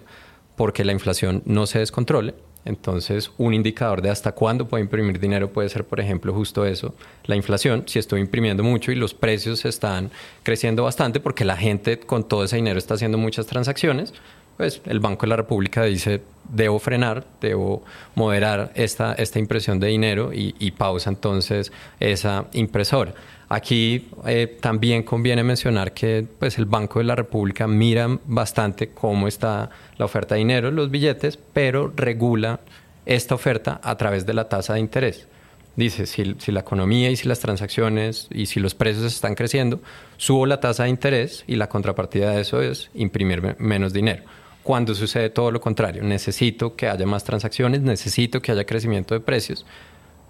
porque 0.55 0.83
la 0.83 0.91
inflación 0.91 1.43
no 1.45 1.67
se 1.67 1.77
descontrole, 1.77 2.33
entonces, 2.65 3.31
un 3.37 3.53
indicador 3.53 4.01
de 4.01 4.09
hasta 4.09 4.31
cuándo 4.31 4.67
puedo 4.67 4.81
imprimir 4.81 5.19
dinero 5.19 5.51
puede 5.51 5.67
ser, 5.69 5.85
por 5.85 5.99
ejemplo, 5.99 6.33
justo 6.33 6.65
eso, 6.65 6.95
la 7.25 7.35
inflación. 7.35 7.83
Si 7.87 7.99
estoy 7.99 8.21
imprimiendo 8.21 8.63
mucho 8.63 8.91
y 8.91 8.95
los 8.95 9.13
precios 9.13 9.65
están 9.65 10.11
creciendo 10.43 10.83
bastante 10.83 11.19
porque 11.19 11.43
la 11.43 11.57
gente 11.57 11.99
con 11.99 12.27
todo 12.27 12.45
ese 12.45 12.55
dinero 12.55 12.79
está 12.79 12.93
haciendo 12.93 13.17
muchas 13.17 13.47
transacciones, 13.47 14.13
pues 14.57 14.81
el 14.85 14.99
Banco 14.99 15.25
de 15.25 15.29
la 15.29 15.35
República 15.35 15.83
dice, 15.83 16.21
debo 16.49 16.79
frenar, 16.79 17.25
debo 17.41 17.83
moderar 18.15 18.71
esta, 18.75 19.13
esta 19.13 19.39
impresión 19.39 19.79
de 19.79 19.87
dinero 19.87 20.31
y, 20.33 20.71
pausa 20.71 21.09
entonces 21.09 21.71
esa 21.99 22.45
impresora. 22.53 23.13
Aquí 23.49 24.09
eh, 24.25 24.57
también 24.59 25.03
conviene 25.03 25.43
mencionar 25.43 25.93
que 25.93 26.25
pues, 26.39 26.57
el 26.57 26.65
Banco 26.65 26.99
de 26.99 27.05
la 27.05 27.15
República 27.15 27.67
mira 27.67 28.07
bastante 28.25 28.89
cómo 28.89 29.27
está 29.27 29.69
la 29.97 30.05
oferta 30.05 30.35
de 30.35 30.39
dinero, 30.39 30.71
los 30.71 30.89
billetes, 30.89 31.37
pero 31.37 31.91
regula 31.95 32.59
esta 33.05 33.35
oferta 33.35 33.79
a 33.83 33.95
través 33.97 34.25
de 34.25 34.33
la 34.33 34.49
tasa 34.49 34.73
de 34.73 34.79
interés. 34.79 35.27
Dice, 35.75 36.05
si, 36.05 36.35
si, 36.37 36.51
la 36.51 36.59
economía 36.59 37.09
y 37.09 37.15
si 37.15 37.27
las 37.27 37.39
transacciones 37.39 38.27
y 38.31 38.45
si 38.45 38.59
los 38.59 38.75
precios 38.75 39.05
están 39.05 39.33
creciendo, 39.33 39.81
subo 40.17 40.45
la 40.45 40.59
tasa 40.59 40.83
de 40.83 40.89
interés 40.89 41.43
y 41.47 41.55
la 41.55 41.67
contrapartida 41.67 42.31
de 42.31 42.41
eso 42.41 42.61
es 42.61 42.91
imprimir 42.93 43.55
menos 43.59 43.91
dinero. 43.91 44.23
Cuando 44.63 44.95
sucede 44.95 45.29
todo 45.29 45.51
lo 45.51 45.59
contrario, 45.59 46.03
necesito 46.03 46.75
que 46.75 46.87
haya 46.87 47.05
más 47.05 47.23
transacciones, 47.23 47.81
necesito 47.81 48.41
que 48.41 48.51
haya 48.51 48.65
crecimiento 48.65 49.13
de 49.13 49.19
precios, 49.19 49.65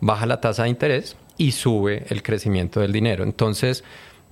baja 0.02 0.26
la 0.26 0.42
tasa 0.42 0.64
de 0.64 0.70
interés 0.70 1.16
y 1.38 1.52
sube 1.52 2.06
el 2.10 2.24
crecimiento 2.24 2.80
del 2.80 2.92
dinero. 2.92 3.24
Entonces, 3.24 3.84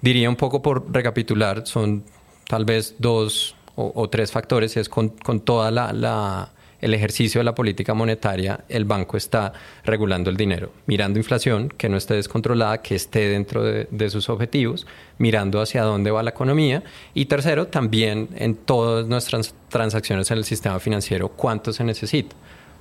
diría 0.02 0.28
un 0.30 0.36
poco 0.36 0.62
por 0.62 0.92
recapitular, 0.92 1.68
son 1.68 2.04
tal 2.48 2.66
vez 2.66 2.96
dos 2.98 3.56
o, 3.76 4.10
tres 4.10 4.32
factores, 4.32 4.76
es 4.78 4.90
con, 4.90 5.10
con 5.10 5.40
toda 5.40 5.72
la, 5.72 6.52
el 6.82 6.94
ejercicio 6.94 7.40
de 7.40 7.46
la 7.46 7.56
política 7.56 7.94
monetaria, 7.94 8.62
el 8.68 8.86
banco 8.86 9.16
está 9.16 9.54
regulando 9.86 10.30
el 10.30 10.38
dinero, 10.38 10.72
mirando 10.88 11.20
inflación, 11.20 11.70
que 11.70 11.90
no 11.90 11.98
esté 11.98 12.16
descontrolada, 12.16 12.82
que 12.82 12.96
esté 12.96 13.30
dentro 13.30 13.64
de, 13.64 14.10
sus 14.10 14.30
objetivos, 14.30 14.88
mirando 15.20 15.62
hacia 15.62 15.84
dónde 15.84 16.12
va 16.12 16.24
la 16.24 16.32
economía. 16.32 16.84
Y 17.14 17.26
tercero, 17.26 17.68
también 17.68 18.30
en 18.36 18.56
todas 18.56 19.08
nuestras 19.08 19.54
transacciones 19.70 20.32
en 20.32 20.40
el 20.40 20.44
sistema 20.44 20.80
financiero, 20.80 21.30
cuánto 21.30 21.72
se 21.72 21.84
necesita 21.84 22.36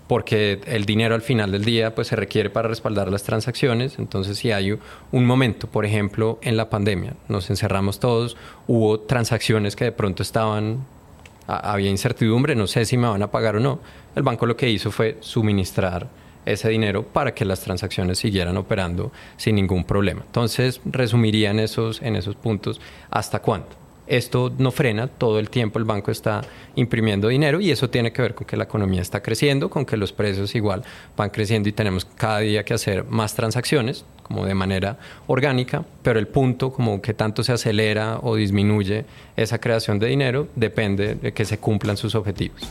porque 0.08 0.60
el 0.66 0.86
dinero 0.86 1.14
al 1.14 1.22
final 1.22 1.52
del 1.52 1.64
día 1.64 1.94
pues 1.94 2.08
se 2.08 2.16
requiere 2.16 2.50
para 2.50 2.66
respaldar 2.66 3.12
las 3.12 3.22
transacciones, 3.22 3.96
entonces 4.00 4.38
si 4.38 4.50
hay 4.50 4.76
un 5.12 5.24
momento, 5.24 5.68
por 5.68 5.86
ejemplo, 5.86 6.40
en 6.42 6.56
la 6.56 6.68
pandemia, 6.68 7.14
nos 7.28 7.48
encerramos 7.48 8.00
todos, 8.00 8.36
hubo 8.66 8.98
transacciones 8.98 9.76
que 9.76 9.84
de 9.84 9.92
pronto 9.92 10.24
estaban 10.24 10.84
había 11.56 11.90
incertidumbre, 11.90 12.54
no 12.54 12.66
sé 12.66 12.84
si 12.84 12.96
me 12.96 13.08
van 13.08 13.22
a 13.22 13.30
pagar 13.30 13.56
o 13.56 13.60
no. 13.60 13.80
El 14.14 14.22
banco 14.22 14.46
lo 14.46 14.56
que 14.56 14.68
hizo 14.68 14.90
fue 14.90 15.18
suministrar 15.20 16.08
ese 16.44 16.68
dinero 16.68 17.02
para 17.02 17.34
que 17.34 17.44
las 17.44 17.60
transacciones 17.60 18.18
siguieran 18.18 18.56
operando 18.56 19.12
sin 19.36 19.56
ningún 19.56 19.84
problema. 19.84 20.22
Entonces, 20.24 20.80
resumiría 20.84 21.50
en 21.50 21.60
esos, 21.60 22.00
en 22.02 22.16
esos 22.16 22.34
puntos 22.34 22.80
hasta 23.10 23.40
cuándo. 23.40 23.79
Esto 24.10 24.52
no 24.58 24.72
frena, 24.72 25.06
todo 25.06 25.38
el 25.38 25.50
tiempo 25.50 25.78
el 25.78 25.84
banco 25.84 26.10
está 26.10 26.40
imprimiendo 26.74 27.28
dinero 27.28 27.60
y 27.60 27.70
eso 27.70 27.90
tiene 27.90 28.12
que 28.12 28.20
ver 28.20 28.34
con 28.34 28.44
que 28.44 28.56
la 28.56 28.64
economía 28.64 29.00
está 29.02 29.22
creciendo, 29.22 29.70
con 29.70 29.86
que 29.86 29.96
los 29.96 30.12
precios 30.12 30.52
igual 30.56 30.82
van 31.16 31.30
creciendo 31.30 31.68
y 31.68 31.72
tenemos 31.72 32.04
cada 32.16 32.40
día 32.40 32.64
que 32.64 32.74
hacer 32.74 33.04
más 33.04 33.34
transacciones, 33.34 34.04
como 34.24 34.44
de 34.46 34.54
manera 34.54 34.98
orgánica, 35.28 35.84
pero 36.02 36.18
el 36.18 36.26
punto 36.26 36.72
como 36.72 37.00
que 37.00 37.14
tanto 37.14 37.44
se 37.44 37.52
acelera 37.52 38.18
o 38.20 38.34
disminuye 38.34 39.04
esa 39.36 39.60
creación 39.60 40.00
de 40.00 40.08
dinero 40.08 40.48
depende 40.56 41.14
de 41.14 41.32
que 41.32 41.44
se 41.44 41.58
cumplan 41.58 41.96
sus 41.96 42.16
objetivos. 42.16 42.62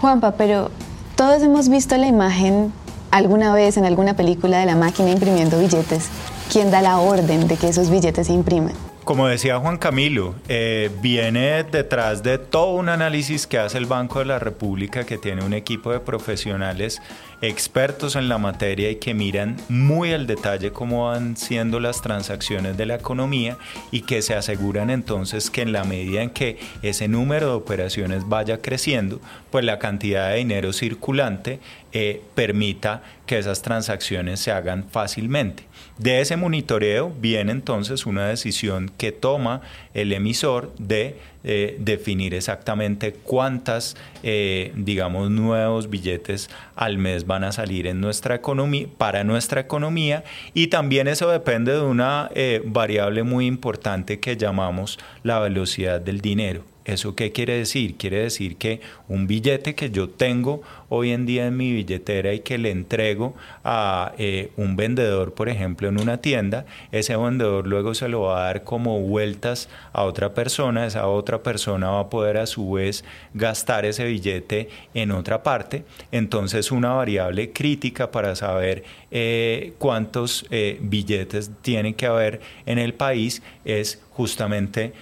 Juanpa, 0.00 0.32
pero 0.32 0.68
todos 1.14 1.44
hemos 1.44 1.68
visto 1.68 1.96
la 1.96 2.08
imagen 2.08 2.72
alguna 3.12 3.54
vez 3.54 3.76
en 3.76 3.84
alguna 3.84 4.16
película 4.16 4.58
de 4.58 4.66
la 4.66 4.74
máquina 4.74 5.10
imprimiendo 5.10 5.60
billetes. 5.60 6.08
¿Quién 6.52 6.72
da 6.72 6.82
la 6.82 6.98
orden 6.98 7.46
de 7.46 7.56
que 7.56 7.68
esos 7.68 7.88
billetes 7.88 8.26
se 8.26 8.32
impriman? 8.32 8.87
Como 9.08 9.26
decía 9.26 9.58
Juan 9.58 9.78
Camilo, 9.78 10.34
eh, 10.50 10.90
viene 11.00 11.64
detrás 11.64 12.22
de 12.22 12.36
todo 12.36 12.74
un 12.74 12.90
análisis 12.90 13.46
que 13.46 13.56
hace 13.56 13.78
el 13.78 13.86
Banco 13.86 14.18
de 14.18 14.26
la 14.26 14.38
República, 14.38 15.06
que 15.06 15.16
tiene 15.16 15.42
un 15.42 15.54
equipo 15.54 15.90
de 15.90 16.00
profesionales 16.00 17.00
expertos 17.40 18.16
en 18.16 18.28
la 18.28 18.36
materia 18.36 18.90
y 18.90 18.96
que 18.96 19.14
miran 19.14 19.56
muy 19.70 20.12
al 20.12 20.26
detalle 20.26 20.72
cómo 20.72 21.06
van 21.06 21.38
siendo 21.38 21.80
las 21.80 22.02
transacciones 22.02 22.76
de 22.76 22.84
la 22.84 22.96
economía 22.96 23.56
y 23.90 24.02
que 24.02 24.20
se 24.20 24.34
aseguran 24.34 24.90
entonces 24.90 25.50
que 25.50 25.62
en 25.62 25.72
la 25.72 25.84
medida 25.84 26.20
en 26.20 26.28
que 26.28 26.58
ese 26.82 27.08
número 27.08 27.46
de 27.46 27.52
operaciones 27.54 28.28
vaya 28.28 28.60
creciendo, 28.60 29.22
pues 29.50 29.64
la 29.64 29.78
cantidad 29.78 30.28
de 30.28 30.36
dinero 30.36 30.74
circulante 30.74 31.60
eh, 31.92 32.20
permita 32.34 33.02
que 33.28 33.38
esas 33.38 33.62
transacciones 33.62 34.40
se 34.40 34.50
hagan 34.50 34.88
fácilmente. 34.90 35.62
De 35.98 36.20
ese 36.20 36.36
monitoreo 36.36 37.12
viene 37.20 37.52
entonces 37.52 38.06
una 38.06 38.26
decisión 38.26 38.90
que 38.98 39.12
toma 39.12 39.60
el 39.94 40.12
emisor 40.12 40.72
de 40.78 41.16
eh, 41.44 41.76
definir 41.78 42.34
exactamente 42.34 43.12
cuántas, 43.12 43.96
eh, 44.24 44.72
digamos, 44.74 45.30
nuevos 45.30 45.88
billetes 45.90 46.50
al 46.74 46.98
mes 46.98 47.26
van 47.26 47.44
a 47.44 47.52
salir 47.52 47.86
en 47.86 48.00
nuestra 48.00 48.34
economía, 48.34 48.88
para 48.98 49.22
nuestra 49.22 49.60
economía 49.60 50.24
y 50.54 50.68
también 50.68 51.06
eso 51.06 51.30
depende 51.30 51.72
de 51.72 51.82
una 51.82 52.30
variable 52.64 53.22
muy 53.22 53.46
importante 53.46 54.18
que 54.18 54.36
llamamos 54.36 54.98
la 55.22 55.38
velocidad 55.38 56.00
del 56.00 56.20
dinero. 56.20 56.64
¿Eso 56.88 57.14
qué 57.14 57.32
quiere 57.32 57.58
decir? 57.58 57.96
Quiere 57.98 58.22
decir 58.22 58.56
que 58.56 58.80
un 59.08 59.26
billete 59.26 59.74
que 59.74 59.90
yo 59.90 60.08
tengo 60.08 60.62
hoy 60.88 61.12
en 61.12 61.26
día 61.26 61.46
en 61.46 61.56
mi 61.56 61.72
billetera 61.72 62.32
y 62.32 62.40
que 62.40 62.58
le 62.58 62.70
entrego 62.70 63.34
a 63.64 64.12
eh, 64.18 64.50
un 64.56 64.76
vendedor, 64.76 65.34
por 65.34 65.48
ejemplo, 65.48 65.88
en 65.88 66.00
una 66.00 66.18
tienda, 66.18 66.66
ese 66.92 67.16
vendedor 67.16 67.66
luego 67.66 67.94
se 67.94 68.08
lo 68.08 68.22
va 68.22 68.40
a 68.40 68.44
dar 68.44 68.64
como 68.64 69.00
vueltas 69.00 69.68
a 69.92 70.04
otra 70.04 70.34
persona, 70.34 70.86
esa 70.86 71.06
otra 71.08 71.42
persona 71.42 71.90
va 71.90 72.00
a 72.00 72.10
poder 72.10 72.38
a 72.38 72.46
su 72.46 72.72
vez 72.72 73.04
gastar 73.34 73.84
ese 73.84 74.04
billete 74.04 74.68
en 74.94 75.12
otra 75.12 75.42
parte. 75.42 75.84
Entonces 76.12 76.72
una 76.72 76.92
variable 76.92 77.52
crítica 77.52 78.10
para 78.10 78.34
saber 78.34 78.84
eh, 79.10 79.74
cuántos 79.78 80.46
eh, 80.50 80.78
billetes 80.80 81.50
tiene 81.62 81.94
que 81.94 82.06
haber 82.06 82.40
en 82.66 82.78
el 82.78 82.94
país 82.94 83.42
es 83.64 84.02
justamente 84.10 84.92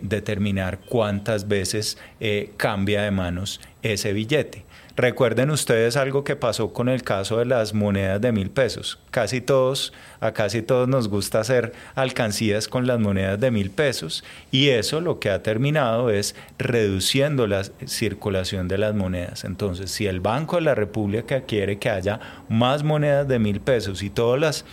determinar 0.00 0.78
cuántas 0.78 1.48
veces 1.48 1.98
cambia 2.56 3.02
de 3.02 3.10
manos 3.10 3.60
ese 3.82 4.12
billete. 4.12 4.65
Recuerden 4.96 5.50
ustedes 5.50 5.94
algo 5.98 6.24
que 6.24 6.36
pasó 6.36 6.72
con 6.72 6.88
el 6.88 7.02
caso 7.02 7.36
de 7.36 7.44
las 7.44 7.74
monedas 7.74 8.18
de 8.18 8.32
mil 8.32 8.48
pesos. 8.48 8.98
Casi 9.10 9.42
todos, 9.42 9.92
a 10.20 10.32
casi 10.32 10.62
todos 10.62 10.88
nos 10.88 11.08
gusta 11.08 11.38
hacer 11.40 11.74
alcancías 11.94 12.66
con 12.66 12.86
las 12.86 12.98
monedas 12.98 13.38
de 13.38 13.50
mil 13.50 13.70
pesos 13.70 14.24
y 14.50 14.70
eso 14.70 15.02
lo 15.02 15.20
que 15.20 15.28
ha 15.28 15.42
terminado 15.42 16.08
es 16.08 16.34
reduciendo 16.58 17.46
la 17.46 17.64
circulación 17.84 18.68
de 18.68 18.78
las 18.78 18.94
monedas. 18.94 19.44
Entonces, 19.44 19.90
si 19.90 20.06
el 20.06 20.20
Banco 20.20 20.56
de 20.56 20.62
la 20.62 20.74
República 20.74 21.42
quiere 21.42 21.78
que 21.78 21.90
haya 21.90 22.18
más 22.48 22.82
monedas 22.82 23.28
de 23.28 23.38
mil 23.38 23.60
pesos 23.60 24.02
y 24.02 24.08
todas 24.08 24.40
las 24.40 24.64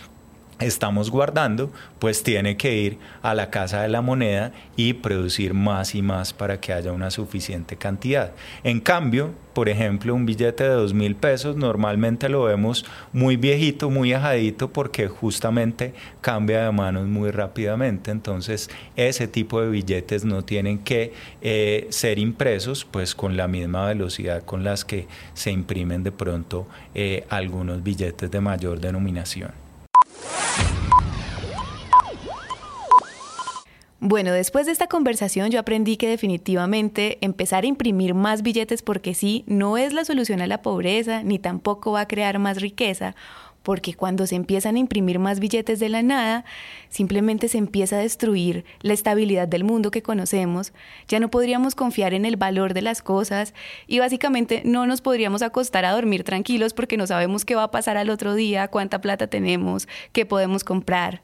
estamos 0.60 1.10
guardando, 1.10 1.70
pues 1.98 2.22
tiene 2.22 2.56
que 2.56 2.76
ir 2.76 2.98
a 3.22 3.34
la 3.34 3.50
casa 3.50 3.82
de 3.82 3.88
la 3.88 4.02
moneda 4.02 4.52
y 4.76 4.94
producir 4.94 5.54
más 5.54 5.94
y 5.94 6.02
más 6.02 6.32
para 6.32 6.60
que 6.60 6.72
haya 6.72 6.92
una 6.92 7.10
suficiente 7.10 7.76
cantidad. 7.76 8.32
En 8.62 8.80
cambio, 8.80 9.32
por 9.54 9.68
ejemplo, 9.68 10.14
un 10.14 10.26
billete 10.26 10.64
de 10.64 10.70
dos 10.70 10.94
mil 10.94 11.14
pesos 11.14 11.56
normalmente 11.56 12.28
lo 12.28 12.42
vemos 12.44 12.84
muy 13.12 13.36
viejito, 13.36 13.88
muy 13.88 14.12
ajadito, 14.12 14.72
porque 14.72 15.06
justamente 15.08 15.94
cambia 16.20 16.64
de 16.64 16.72
manos 16.72 17.06
muy 17.06 17.30
rápidamente. 17.30 18.10
Entonces, 18.10 18.68
ese 18.96 19.28
tipo 19.28 19.60
de 19.60 19.70
billetes 19.70 20.24
no 20.24 20.44
tienen 20.44 20.78
que 20.78 21.12
eh, 21.40 21.86
ser 21.90 22.18
impresos 22.18 22.84
pues 22.84 23.14
con 23.14 23.36
la 23.36 23.46
misma 23.46 23.86
velocidad 23.86 24.42
con 24.44 24.64
las 24.64 24.84
que 24.84 25.06
se 25.34 25.52
imprimen 25.52 26.02
de 26.02 26.12
pronto 26.12 26.66
eh, 26.94 27.24
algunos 27.28 27.82
billetes 27.82 28.30
de 28.30 28.40
mayor 28.40 28.80
denominación. 28.80 29.63
Bueno, 34.00 34.32
después 34.32 34.66
de 34.66 34.72
esta 34.72 34.86
conversación 34.86 35.50
yo 35.50 35.58
aprendí 35.58 35.96
que 35.96 36.08
definitivamente 36.08 37.16
empezar 37.22 37.64
a 37.64 37.66
imprimir 37.66 38.12
más 38.12 38.42
billetes 38.42 38.82
porque 38.82 39.14
sí 39.14 39.44
no 39.46 39.78
es 39.78 39.92
la 39.92 40.04
solución 40.04 40.42
a 40.42 40.46
la 40.46 40.62
pobreza 40.62 41.22
ni 41.22 41.38
tampoco 41.38 41.92
va 41.92 42.00
a 42.00 42.08
crear 42.08 42.38
más 42.38 42.60
riqueza, 42.60 43.14
porque 43.64 43.94
cuando 43.94 44.26
se 44.28 44.36
empiezan 44.36 44.76
a 44.76 44.78
imprimir 44.78 45.18
más 45.18 45.40
billetes 45.40 45.80
de 45.80 45.88
la 45.88 46.02
nada, 46.02 46.44
simplemente 46.90 47.48
se 47.48 47.58
empieza 47.58 47.96
a 47.96 48.00
destruir 48.00 48.64
la 48.82 48.92
estabilidad 48.92 49.48
del 49.48 49.64
mundo 49.64 49.90
que 49.90 50.02
conocemos, 50.02 50.72
ya 51.08 51.18
no 51.18 51.30
podríamos 51.30 51.74
confiar 51.74 52.14
en 52.14 52.26
el 52.26 52.36
valor 52.36 52.74
de 52.74 52.82
las 52.82 53.02
cosas 53.02 53.54
y 53.88 53.98
básicamente 53.98 54.62
no 54.64 54.86
nos 54.86 55.00
podríamos 55.00 55.42
acostar 55.42 55.84
a 55.86 55.92
dormir 55.92 56.24
tranquilos 56.24 56.74
porque 56.74 56.96
no 56.96 57.06
sabemos 57.06 57.44
qué 57.44 57.56
va 57.56 57.64
a 57.64 57.70
pasar 57.70 57.96
al 57.96 58.10
otro 58.10 58.34
día, 58.34 58.68
cuánta 58.68 59.00
plata 59.00 59.26
tenemos, 59.26 59.88
qué 60.12 60.26
podemos 60.26 60.62
comprar. 60.62 61.22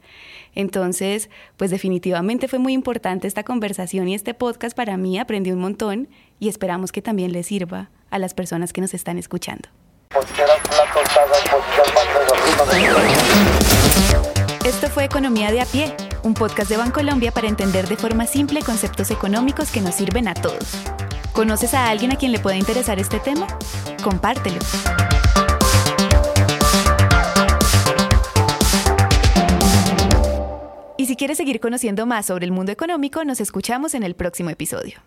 Entonces, 0.55 1.29
pues 1.59 1.71
definitivamente 1.71 2.49
fue 2.49 2.59
muy 2.59 2.73
importante 2.73 3.29
esta 3.29 3.45
conversación 3.45 4.09
y 4.09 4.15
este 4.15 4.33
podcast 4.35 4.75
para 4.75 4.97
mí, 4.97 5.19
aprendí 5.19 5.53
un 5.53 5.61
montón 5.61 6.09
y 6.41 6.49
esperamos 6.49 6.91
que 6.91 7.03
también 7.03 7.33
les 7.33 7.47
sirva 7.47 7.91
a 8.11 8.19
las 8.19 8.33
personas 8.33 8.73
que 8.73 8.81
nos 8.81 8.95
están 8.95 9.19
escuchando. 9.19 9.69
Esto 14.65 14.89
fue 14.89 15.05
Economía 15.05 15.53
de 15.53 15.61
a 15.61 15.65
pie, 15.67 15.95
un 16.25 16.35
podcast 16.35 16.69
de 16.69 16.77
Bancolombia 16.77 17.31
para 17.31 17.47
entender 17.47 17.87
de 17.87 17.97
forma 17.97 18.27
simple 18.27 18.61
conceptos 18.63 19.11
económicos 19.13 19.71
que 19.71 19.81
nos 19.81 19.95
sirven 19.95 20.27
a 20.27 20.35
todos. 20.35 20.83
¿Conoces 21.33 21.75
a 21.75 21.89
alguien 21.89 22.11
a 22.11 22.17
quien 22.17 22.33
le 22.33 22.41
pueda 22.41 22.57
interesar 22.57 22.99
este 22.99 23.21
tema? 23.21 23.47
Compártelo. 24.03 24.59
Y 30.97 31.07
si 31.07 31.15
quieres 31.15 31.37
seguir 31.37 31.61
conociendo 31.61 32.05
más 32.07 32.27
sobre 32.27 32.47
el 32.47 32.53
mundo 32.53 32.73
económico, 32.73 33.25
nos 33.25 33.41
escuchamos 33.41 33.95
en 33.95 34.03
el 34.03 34.17
próximo 34.17 34.51
episodio. 34.51 35.01